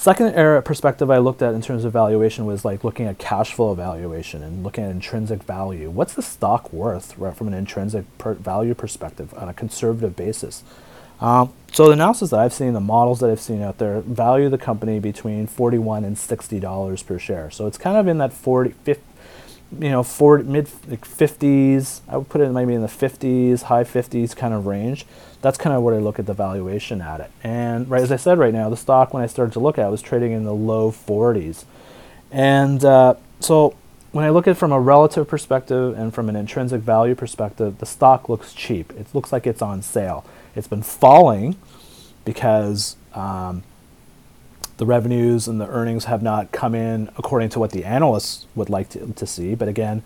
Second 0.00 0.28
area 0.28 0.62
perspective 0.62 1.10
I 1.10 1.18
looked 1.18 1.42
at 1.42 1.52
in 1.52 1.60
terms 1.60 1.84
of 1.84 1.92
valuation 1.92 2.46
was 2.46 2.64
like 2.64 2.84
looking 2.84 3.04
at 3.04 3.18
cash 3.18 3.52
flow 3.52 3.74
valuation 3.74 4.42
and 4.42 4.64
looking 4.64 4.82
at 4.82 4.90
intrinsic 4.90 5.42
value. 5.42 5.90
What's 5.90 6.14
the 6.14 6.22
stock 6.22 6.72
worth 6.72 7.18
right, 7.18 7.36
from 7.36 7.48
an 7.48 7.52
intrinsic 7.52 8.06
per 8.16 8.32
value 8.32 8.72
perspective 8.74 9.34
on 9.36 9.50
a 9.50 9.52
conservative 9.52 10.16
basis? 10.16 10.64
Um, 11.20 11.52
so 11.70 11.84
the 11.84 11.92
analysis 11.92 12.30
that 12.30 12.40
I've 12.40 12.54
seen, 12.54 12.72
the 12.72 12.80
models 12.80 13.20
that 13.20 13.28
I've 13.28 13.42
seen 13.42 13.60
out 13.60 13.76
there, 13.76 14.00
value 14.00 14.48
the 14.48 14.56
company 14.56 15.00
between 15.00 15.46
41 15.46 16.04
and 16.04 16.16
60 16.16 16.58
dollars 16.60 17.02
per 17.02 17.18
share. 17.18 17.50
So 17.50 17.66
it's 17.66 17.76
kind 17.76 17.98
of 17.98 18.08
in 18.08 18.16
that 18.16 18.32
40, 18.32 18.70
50, 18.70 19.02
you 19.80 19.90
know, 19.90 20.02
40, 20.02 20.44
mid 20.44 20.64
50s. 20.64 22.00
I 22.08 22.16
would 22.16 22.30
put 22.30 22.40
it 22.40 22.48
maybe 22.52 22.72
in 22.72 22.80
the 22.80 22.88
50s, 22.88 23.64
high 23.64 23.84
50s 23.84 24.34
kind 24.34 24.54
of 24.54 24.64
range. 24.64 25.04
That's 25.42 25.56
kind 25.56 25.74
of 25.74 25.82
what 25.82 25.94
I 25.94 25.98
look 25.98 26.18
at 26.18 26.26
the 26.26 26.34
valuation 26.34 27.00
at 27.00 27.20
it. 27.20 27.30
And 27.42 27.88
right 27.88 28.02
as 28.02 28.12
I 28.12 28.16
said, 28.16 28.38
right 28.38 28.52
now 28.52 28.68
the 28.68 28.76
stock 28.76 29.14
when 29.14 29.22
I 29.22 29.26
started 29.26 29.52
to 29.52 29.60
look 29.60 29.78
at 29.78 29.86
it 29.86 29.90
was 29.90 30.02
trading 30.02 30.32
in 30.32 30.44
the 30.44 30.54
low 30.54 30.90
40s. 30.90 31.64
And 32.30 32.84
uh, 32.84 33.14
so 33.40 33.74
when 34.12 34.24
I 34.24 34.30
look 34.30 34.46
at 34.46 34.52
it 34.52 34.54
from 34.54 34.72
a 34.72 34.80
relative 34.80 35.28
perspective 35.28 35.96
and 35.96 36.12
from 36.12 36.28
an 36.28 36.36
intrinsic 36.36 36.82
value 36.82 37.14
perspective, 37.14 37.78
the 37.78 37.86
stock 37.86 38.28
looks 38.28 38.52
cheap. 38.52 38.92
It 38.92 39.06
looks 39.14 39.32
like 39.32 39.46
it's 39.46 39.62
on 39.62 39.82
sale. 39.82 40.24
It's 40.54 40.68
been 40.68 40.82
falling 40.82 41.56
because 42.24 42.96
um, 43.14 43.62
the 44.76 44.86
revenues 44.86 45.46
and 45.46 45.60
the 45.60 45.68
earnings 45.68 46.06
have 46.06 46.22
not 46.22 46.52
come 46.52 46.74
in 46.74 47.08
according 47.16 47.50
to 47.50 47.58
what 47.58 47.70
the 47.70 47.84
analysts 47.84 48.46
would 48.54 48.68
like 48.68 48.88
to, 48.90 49.12
to 49.12 49.26
see. 49.26 49.54
But 49.54 49.68
again, 49.68 50.02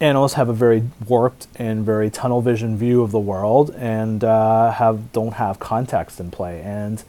analysts 0.00 0.34
have 0.34 0.48
a 0.48 0.52
very 0.52 0.82
warped 1.06 1.46
and 1.56 1.84
very 1.84 2.10
tunnel 2.10 2.42
vision 2.42 2.76
view 2.76 3.02
of 3.02 3.10
the 3.10 3.18
world 3.18 3.70
and 3.76 4.24
uh, 4.24 4.72
have 4.72 5.12
don't 5.12 5.34
have 5.34 5.58
context 5.58 6.20
in 6.20 6.30
play. 6.30 6.60
And 6.60 7.02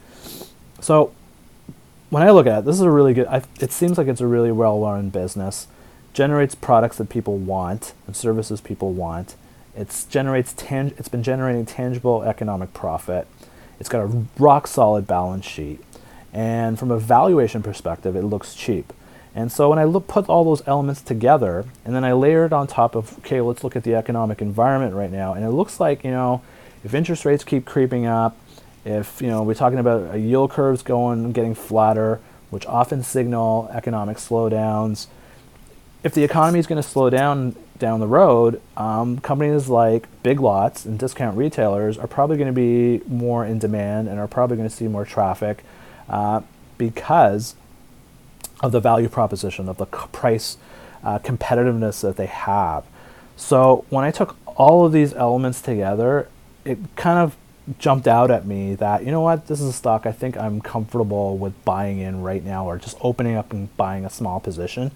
so 0.80 1.12
when 2.10 2.22
I 2.22 2.30
look 2.30 2.46
at 2.46 2.60
it, 2.60 2.64
this 2.64 2.76
is 2.76 2.82
a 2.82 2.90
really 2.90 3.14
good. 3.14 3.26
I, 3.26 3.42
it 3.60 3.72
seems 3.72 3.98
like 3.98 4.06
it's 4.06 4.20
a 4.20 4.26
really 4.26 4.52
well-run 4.52 5.10
business. 5.10 5.66
Generates 6.12 6.54
products 6.54 6.96
that 6.98 7.08
people 7.08 7.36
want 7.36 7.92
and 8.06 8.16
services 8.16 8.60
people 8.60 8.92
want. 8.92 9.34
It's 9.74 10.04
generates 10.04 10.54
tang- 10.54 10.94
It's 10.96 11.08
been 11.08 11.22
generating 11.22 11.66
tangible 11.66 12.22
economic 12.22 12.72
profit. 12.72 13.26
It's 13.78 13.90
got 13.90 14.00
a 14.00 14.24
rock 14.38 14.66
solid 14.66 15.06
balance 15.06 15.44
sheet. 15.44 15.80
And 16.32 16.78
from 16.78 16.90
a 16.90 16.98
valuation 16.98 17.62
perspective, 17.62 18.16
it 18.16 18.22
looks 18.22 18.54
cheap. 18.54 18.92
And 19.36 19.52
so 19.52 19.68
when 19.68 19.78
I 19.78 19.84
look, 19.84 20.08
put 20.08 20.30
all 20.30 20.44
those 20.44 20.66
elements 20.66 21.02
together, 21.02 21.66
and 21.84 21.94
then 21.94 22.04
I 22.04 22.14
layer 22.14 22.46
it 22.46 22.54
on 22.54 22.66
top 22.66 22.94
of, 22.94 23.18
okay, 23.18 23.42
let's 23.42 23.62
look 23.62 23.76
at 23.76 23.84
the 23.84 23.94
economic 23.94 24.40
environment 24.40 24.94
right 24.94 25.12
now. 25.12 25.34
And 25.34 25.44
it 25.44 25.50
looks 25.50 25.78
like, 25.78 26.04
you 26.04 26.10
know, 26.10 26.40
if 26.82 26.94
interest 26.94 27.26
rates 27.26 27.44
keep 27.44 27.66
creeping 27.66 28.06
up, 28.06 28.34
if, 28.86 29.20
you 29.20 29.28
know, 29.28 29.42
we're 29.42 29.52
talking 29.52 29.78
about 29.78 30.14
a 30.14 30.18
yield 30.18 30.52
curves 30.52 30.82
going, 30.82 31.32
getting 31.32 31.54
flatter, 31.54 32.18
which 32.48 32.64
often 32.64 33.02
signal 33.02 33.68
economic 33.74 34.16
slowdowns, 34.16 35.06
if 36.02 36.14
the 36.14 36.24
economy 36.24 36.58
is 36.58 36.66
going 36.66 36.80
to 36.82 36.88
slow 36.88 37.10
down 37.10 37.54
down 37.78 38.00
the 38.00 38.06
road, 38.06 38.62
um, 38.78 39.18
companies 39.18 39.68
like 39.68 40.06
Big 40.22 40.40
Lots 40.40 40.86
and 40.86 40.98
discount 40.98 41.36
retailers 41.36 41.98
are 41.98 42.06
probably 42.06 42.38
going 42.38 42.46
to 42.46 42.52
be 42.54 43.04
more 43.06 43.44
in 43.44 43.58
demand 43.58 44.08
and 44.08 44.18
are 44.18 44.28
probably 44.28 44.56
going 44.56 44.68
to 44.68 44.74
see 44.74 44.88
more 44.88 45.04
traffic 45.04 45.62
uh, 46.08 46.40
because 46.78 47.54
of 48.60 48.72
the 48.72 48.80
value 48.80 49.08
proposition, 49.08 49.68
of 49.68 49.76
the 49.76 49.86
price 49.86 50.56
uh, 51.04 51.18
competitiveness 51.18 52.00
that 52.02 52.16
they 52.16 52.26
have. 52.26 52.84
So 53.36 53.84
when 53.90 54.04
I 54.04 54.10
took 54.10 54.36
all 54.46 54.86
of 54.86 54.92
these 54.92 55.12
elements 55.14 55.60
together, 55.60 56.28
it 56.64 56.78
kind 56.96 57.18
of 57.18 57.36
jumped 57.78 58.06
out 58.06 58.30
at 58.30 58.46
me 58.46 58.76
that 58.76 59.04
you 59.04 59.10
know 59.10 59.20
what 59.20 59.48
this 59.48 59.60
is 59.60 59.66
a 59.66 59.72
stock 59.72 60.06
I 60.06 60.12
think 60.12 60.36
I'm 60.36 60.60
comfortable 60.60 61.36
with 61.36 61.64
buying 61.64 61.98
in 61.98 62.22
right 62.22 62.44
now 62.44 62.64
or 62.64 62.78
just 62.78 62.96
opening 63.00 63.34
up 63.34 63.52
and 63.52 63.74
buying 63.76 64.04
a 64.04 64.10
small 64.10 64.38
position. 64.38 64.92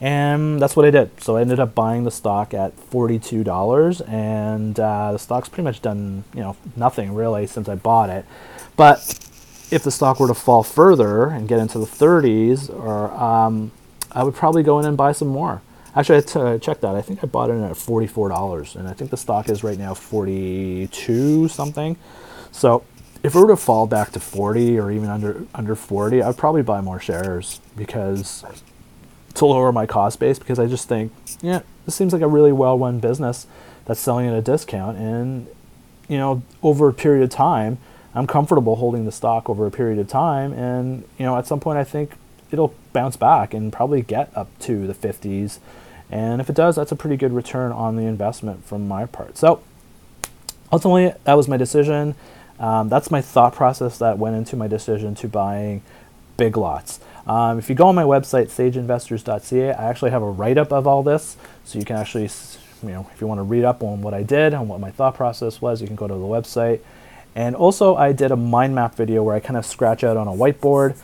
And 0.00 0.60
that's 0.60 0.74
what 0.74 0.84
I 0.84 0.90
did. 0.90 1.20
So 1.20 1.36
I 1.36 1.40
ended 1.40 1.60
up 1.60 1.74
buying 1.74 2.04
the 2.04 2.10
stock 2.10 2.54
at 2.54 2.76
$42 2.90 4.08
and 4.08 4.78
uh, 4.78 5.12
the 5.12 5.18
stock's 5.18 5.48
pretty 5.48 5.64
much 5.64 5.82
done 5.82 6.24
you 6.34 6.40
know 6.40 6.56
nothing 6.76 7.14
really 7.14 7.46
since 7.46 7.68
I 7.68 7.74
bought 7.74 8.08
it. 8.08 8.24
But 8.76 9.18
if 9.72 9.82
the 9.82 9.90
stock 9.90 10.20
were 10.20 10.28
to 10.28 10.34
fall 10.34 10.62
further 10.62 11.26
and 11.26 11.48
get 11.48 11.58
into 11.58 11.78
the 11.78 11.86
30s 11.86 12.68
or 12.68 13.10
um, 13.12 13.72
I 14.12 14.22
would 14.22 14.34
probably 14.34 14.62
go 14.62 14.78
in 14.78 14.84
and 14.84 14.96
buy 14.96 15.12
some 15.12 15.28
more 15.28 15.62
Actually, 15.94 16.18
I 16.18 16.20
t- 16.22 16.40
uh, 16.40 16.58
checked 16.58 16.80
that. 16.80 16.94
I 16.94 17.02
think 17.02 17.22
I 17.22 17.26
bought 17.26 17.50
it 17.50 17.60
at 17.62 17.76
forty-four 17.76 18.30
dollars, 18.30 18.76
and 18.76 18.88
I 18.88 18.94
think 18.94 19.10
the 19.10 19.16
stock 19.16 19.50
is 19.50 19.62
right 19.62 19.78
now 19.78 19.92
forty-two 19.92 21.48
something. 21.48 21.96
So, 22.50 22.84
if 23.22 23.34
it 23.34 23.38
were 23.38 23.48
to 23.48 23.56
fall 23.56 23.86
back 23.86 24.10
to 24.12 24.20
forty 24.20 24.78
or 24.78 24.90
even 24.90 25.10
under 25.10 25.44
under 25.54 25.74
forty, 25.74 26.22
I'd 26.22 26.38
probably 26.38 26.62
buy 26.62 26.80
more 26.80 26.98
shares 26.98 27.60
because 27.76 28.42
to 29.34 29.44
lower 29.44 29.70
my 29.70 29.84
cost 29.84 30.18
base. 30.18 30.38
Because 30.38 30.58
I 30.58 30.66
just 30.66 30.88
think, 30.88 31.12
yeah, 31.42 31.60
this 31.84 31.94
seems 31.94 32.14
like 32.14 32.22
a 32.22 32.28
really 32.28 32.52
well-run 32.52 32.98
business 32.98 33.46
that's 33.84 34.00
selling 34.00 34.26
at 34.26 34.34
a 34.34 34.40
discount, 34.40 34.96
and 34.96 35.46
you 36.08 36.16
know, 36.16 36.42
over 36.62 36.88
a 36.88 36.94
period 36.94 37.22
of 37.22 37.28
time, 37.28 37.76
I'm 38.14 38.26
comfortable 38.26 38.76
holding 38.76 39.04
the 39.04 39.12
stock 39.12 39.48
over 39.48 39.66
a 39.66 39.70
period 39.70 39.98
of 39.98 40.08
time, 40.08 40.52
and 40.52 41.04
you 41.18 41.24
know, 41.24 41.36
at 41.36 41.46
some 41.46 41.60
point, 41.60 41.78
I 41.78 41.84
think 41.84 42.12
it'll 42.50 42.74
bounce 42.92 43.16
back 43.16 43.54
and 43.54 43.72
probably 43.72 44.02
get 44.02 44.30
up 44.36 44.48
to 44.60 44.86
the 44.86 44.94
50s 44.94 45.58
and 46.12 46.42
if 46.42 46.50
it 46.50 46.54
does, 46.54 46.76
that's 46.76 46.92
a 46.92 46.96
pretty 46.96 47.16
good 47.16 47.32
return 47.32 47.72
on 47.72 47.96
the 47.96 48.02
investment 48.02 48.66
from 48.66 48.86
my 48.86 49.06
part. 49.06 49.38
So 49.38 49.62
ultimately, 50.70 51.14
that 51.24 51.34
was 51.34 51.48
my 51.48 51.56
decision. 51.56 52.14
Um, 52.60 52.90
that's 52.90 53.10
my 53.10 53.22
thought 53.22 53.54
process 53.54 53.96
that 53.98 54.18
went 54.18 54.36
into 54.36 54.54
my 54.54 54.68
decision 54.68 55.14
to 55.16 55.28
buying 55.28 55.80
big 56.36 56.58
lots. 56.58 57.00
Um, 57.26 57.58
if 57.58 57.70
you 57.70 57.74
go 57.74 57.86
on 57.86 57.94
my 57.94 58.02
website, 58.02 58.48
sageinvestors.ca, 58.48 59.72
I 59.72 59.88
actually 59.88 60.10
have 60.10 60.22
a 60.22 60.30
write 60.30 60.58
up 60.58 60.70
of 60.70 60.86
all 60.86 61.02
this. 61.02 61.38
So 61.64 61.78
you 61.78 61.84
can 61.86 61.96
actually, 61.96 62.28
you 62.82 62.90
know, 62.90 63.08
if 63.14 63.22
you 63.22 63.26
want 63.26 63.38
to 63.38 63.44
read 63.44 63.64
up 63.64 63.82
on 63.82 64.02
what 64.02 64.12
I 64.12 64.22
did 64.22 64.52
and 64.52 64.68
what 64.68 64.80
my 64.80 64.90
thought 64.90 65.14
process 65.14 65.62
was, 65.62 65.80
you 65.80 65.86
can 65.86 65.96
go 65.96 66.06
to 66.06 66.14
the 66.14 66.20
website. 66.20 66.80
And 67.34 67.56
also, 67.56 67.96
I 67.96 68.12
did 68.12 68.30
a 68.30 68.36
mind 68.36 68.74
map 68.74 68.94
video 68.94 69.22
where 69.22 69.34
I 69.34 69.40
kind 69.40 69.56
of 69.56 69.64
scratch 69.64 70.04
out 70.04 70.16
on 70.16 70.28
a 70.28 70.32
whiteboard 70.32 70.96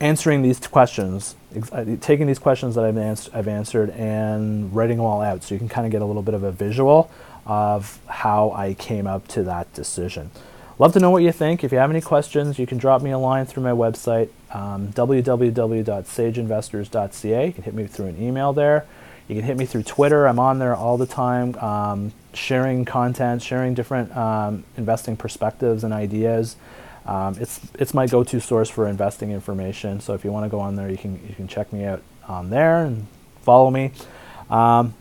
answering 0.00 0.42
these 0.42 0.66
questions, 0.66 1.36
uh, 1.72 1.84
taking 2.00 2.26
these 2.26 2.38
questions 2.38 2.74
that 2.74 2.84
I've, 2.84 2.98
ans- 2.98 3.30
I've 3.32 3.48
answered 3.48 3.90
and 3.90 4.74
writing 4.74 4.98
them 4.98 5.06
all 5.06 5.22
out 5.22 5.42
so 5.42 5.54
you 5.54 5.58
can 5.58 5.68
kind 5.68 5.86
of 5.86 5.92
get 5.92 6.02
a 6.02 6.04
little 6.04 6.22
bit 6.22 6.34
of 6.34 6.42
a 6.42 6.52
visual 6.52 7.10
of 7.46 7.98
how 8.06 8.50
I 8.52 8.74
came 8.74 9.06
up 9.06 9.26
to 9.28 9.42
that 9.44 9.72
decision. 9.72 10.30
Love 10.78 10.92
to 10.92 11.00
know 11.00 11.10
what 11.10 11.22
you 11.22 11.32
think. 11.32 11.64
If 11.64 11.72
you 11.72 11.78
have 11.78 11.88
any 11.88 12.02
questions, 12.02 12.58
you 12.58 12.66
can 12.66 12.76
drop 12.76 13.00
me 13.00 13.10
a 13.10 13.18
line 13.18 13.46
through 13.46 13.62
my 13.62 13.70
website, 13.70 14.28
um, 14.52 14.88
www.sageinvestors.ca. 14.88 17.46
You 17.46 17.52
can 17.52 17.62
hit 17.62 17.72
me 17.72 17.86
through 17.86 18.06
an 18.06 18.22
email 18.22 18.52
there. 18.52 18.84
You 19.28 19.36
can 19.36 19.44
hit 19.44 19.56
me 19.56 19.64
through 19.64 19.84
Twitter. 19.84 20.26
I'm 20.26 20.38
on 20.38 20.58
there 20.58 20.74
all 20.74 20.98
the 20.98 21.06
time, 21.06 21.54
um, 21.56 22.12
sharing 22.36 22.84
content, 22.84 23.42
sharing 23.42 23.74
different 23.74 24.16
um, 24.16 24.64
investing 24.76 25.16
perspectives 25.16 25.84
and 25.84 25.92
ideas. 25.92 26.56
Um, 27.06 27.36
it's 27.40 27.60
it's 27.74 27.94
my 27.94 28.06
go-to 28.06 28.40
source 28.40 28.68
for 28.68 28.88
investing 28.88 29.30
information. 29.30 30.00
So 30.00 30.14
if 30.14 30.24
you 30.24 30.32
want 30.32 30.44
to 30.44 30.50
go 30.50 30.60
on 30.60 30.76
there, 30.76 30.90
you 30.90 30.98
can 30.98 31.20
you 31.28 31.34
can 31.34 31.48
check 31.48 31.72
me 31.72 31.84
out 31.84 32.02
on 32.28 32.50
there 32.50 32.84
and 32.84 33.06
follow 33.42 33.70
me. 33.70 33.92
Um, 34.50 34.94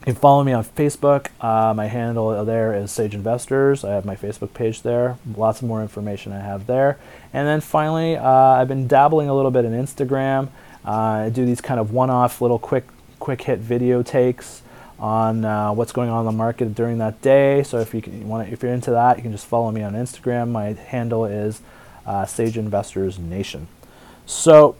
you 0.00 0.12
can 0.12 0.20
follow 0.20 0.44
me 0.44 0.52
on 0.52 0.64
Facebook. 0.64 1.28
Uh, 1.40 1.72
my 1.72 1.86
handle 1.86 2.44
there 2.44 2.74
is 2.74 2.90
Sage 2.90 3.14
Investors. 3.14 3.84
I 3.84 3.92
have 3.92 4.04
my 4.04 4.16
Facebook 4.16 4.52
page 4.52 4.82
there. 4.82 5.16
Lots 5.34 5.62
of 5.62 5.68
more 5.68 5.80
information 5.80 6.32
I 6.32 6.40
have 6.40 6.66
there. 6.66 6.98
And 7.32 7.48
then 7.48 7.62
finally, 7.62 8.16
uh, 8.16 8.28
I've 8.28 8.68
been 8.68 8.86
dabbling 8.86 9.30
a 9.30 9.34
little 9.34 9.50
bit 9.50 9.64
in 9.64 9.72
Instagram. 9.72 10.48
Uh, 10.86 10.90
I 10.90 11.30
do 11.30 11.46
these 11.46 11.62
kind 11.62 11.80
of 11.80 11.90
one-off 11.90 12.42
little 12.42 12.58
quick 12.58 12.84
quick 13.18 13.42
hit 13.42 13.58
video 13.58 14.02
takes 14.02 14.60
on 14.98 15.44
uh, 15.44 15.72
what's 15.72 15.92
going 15.92 16.08
on 16.08 16.20
in 16.20 16.26
the 16.26 16.32
market 16.32 16.74
during 16.74 16.98
that 16.98 17.20
day. 17.20 17.62
So 17.62 17.80
if 17.80 17.94
you, 17.94 18.02
can, 18.02 18.28
want, 18.28 18.52
if 18.52 18.62
you're 18.62 18.72
into 18.72 18.92
that, 18.92 19.16
you 19.16 19.22
can 19.22 19.32
just 19.32 19.46
follow 19.46 19.70
me 19.70 19.82
on 19.82 19.94
Instagram. 19.94 20.50
My 20.50 20.72
handle 20.72 21.24
is 21.24 21.60
uh, 22.06 22.26
Sage 22.26 22.56
Investors 22.56 23.18
Nation. 23.18 23.68
So, 24.26 24.76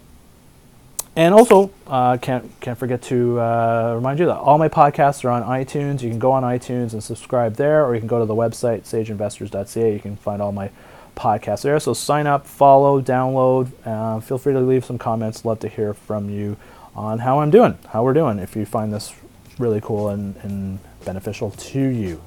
and 1.17 1.35
also 1.35 1.71
uh, 1.87 2.17
can't 2.17 2.51
can't 2.61 2.79
forget 2.79 3.03
to 3.03 3.39
uh, 3.39 3.93
remind 3.95 4.19
you 4.19 4.27
that 4.27 4.37
all 4.37 4.59
my 4.59 4.69
podcasts 4.69 5.25
are 5.25 5.31
on 5.31 5.43
iTunes. 5.43 6.03
You 6.03 6.11
can 6.11 6.19
go 6.19 6.33
on 6.33 6.43
iTunes 6.43 6.93
and 6.93 7.03
subscribe 7.03 7.55
there, 7.55 7.85
or 7.85 7.95
you 7.95 8.01
can 8.01 8.09
go 8.09 8.19
to 8.19 8.27
the 8.27 8.35
website 8.35 8.83
sageinvestors.ca. 8.83 9.93
You 9.93 10.01
can 10.01 10.17
find 10.17 10.43
all 10.43 10.51
my 10.51 10.71
podcasts 11.15 11.63
there. 11.63 11.79
So 11.79 11.95
sign 11.95 12.27
up, 12.27 12.47
follow, 12.47 13.01
download. 13.01 13.71
Uh, 13.85 14.21
feel 14.21 14.39
free 14.39 14.55
to 14.55 14.61
leave 14.61 14.85
some 14.85 14.99
comments. 14.99 15.45
Love 15.45 15.61
to 15.61 15.69
hear 15.69 15.95
from 15.95 16.31
you 16.31 16.57
on 16.97 17.21
how 17.21 17.41
I'm 17.41 17.51
doing, 17.51 17.79
how 17.91 18.03
we're 18.03 18.15
doing. 18.15 18.39
If 18.39 18.57
you 18.57 18.67
find 18.67 18.93
this 18.93 19.15
really 19.59 19.81
cool 19.81 20.09
and, 20.09 20.37
and 20.43 20.79
beneficial 21.05 21.51
to 21.51 21.81
you. 21.81 22.23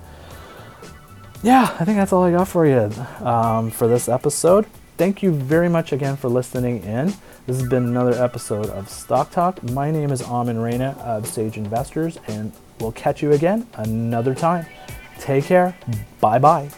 Yeah, 1.43 1.75
I 1.79 1.85
think 1.85 1.97
that's 1.97 2.11
all 2.11 2.23
I 2.23 2.31
got 2.31 2.47
for 2.47 2.65
you 2.65 2.91
um, 3.25 3.69
for 3.71 3.87
this 3.87 4.09
episode. 4.09 4.65
Thank 4.97 5.21
you 5.21 5.31
very 5.31 5.69
much 5.69 5.91
again 5.91 6.17
for 6.17 6.29
listening 6.29 6.83
in. 6.83 7.13
This 7.45 7.59
has 7.59 7.69
been 7.69 7.85
another 7.85 8.13
episode 8.21 8.69
of 8.71 8.89
Stock 8.89 9.31
Talk. 9.31 9.61
My 9.63 9.91
name 9.91 10.11
is 10.11 10.23
Amin 10.23 10.57
Reina 10.57 10.97
of 10.99 11.27
Sage 11.27 11.57
Investors, 11.57 12.17
and 12.27 12.51
we'll 12.79 12.91
catch 12.91 13.21
you 13.21 13.31
again 13.31 13.67
another 13.75 14.33
time. 14.33 14.65
Take 15.19 15.45
care. 15.45 15.77
Bye 16.19 16.39
bye. 16.39 16.69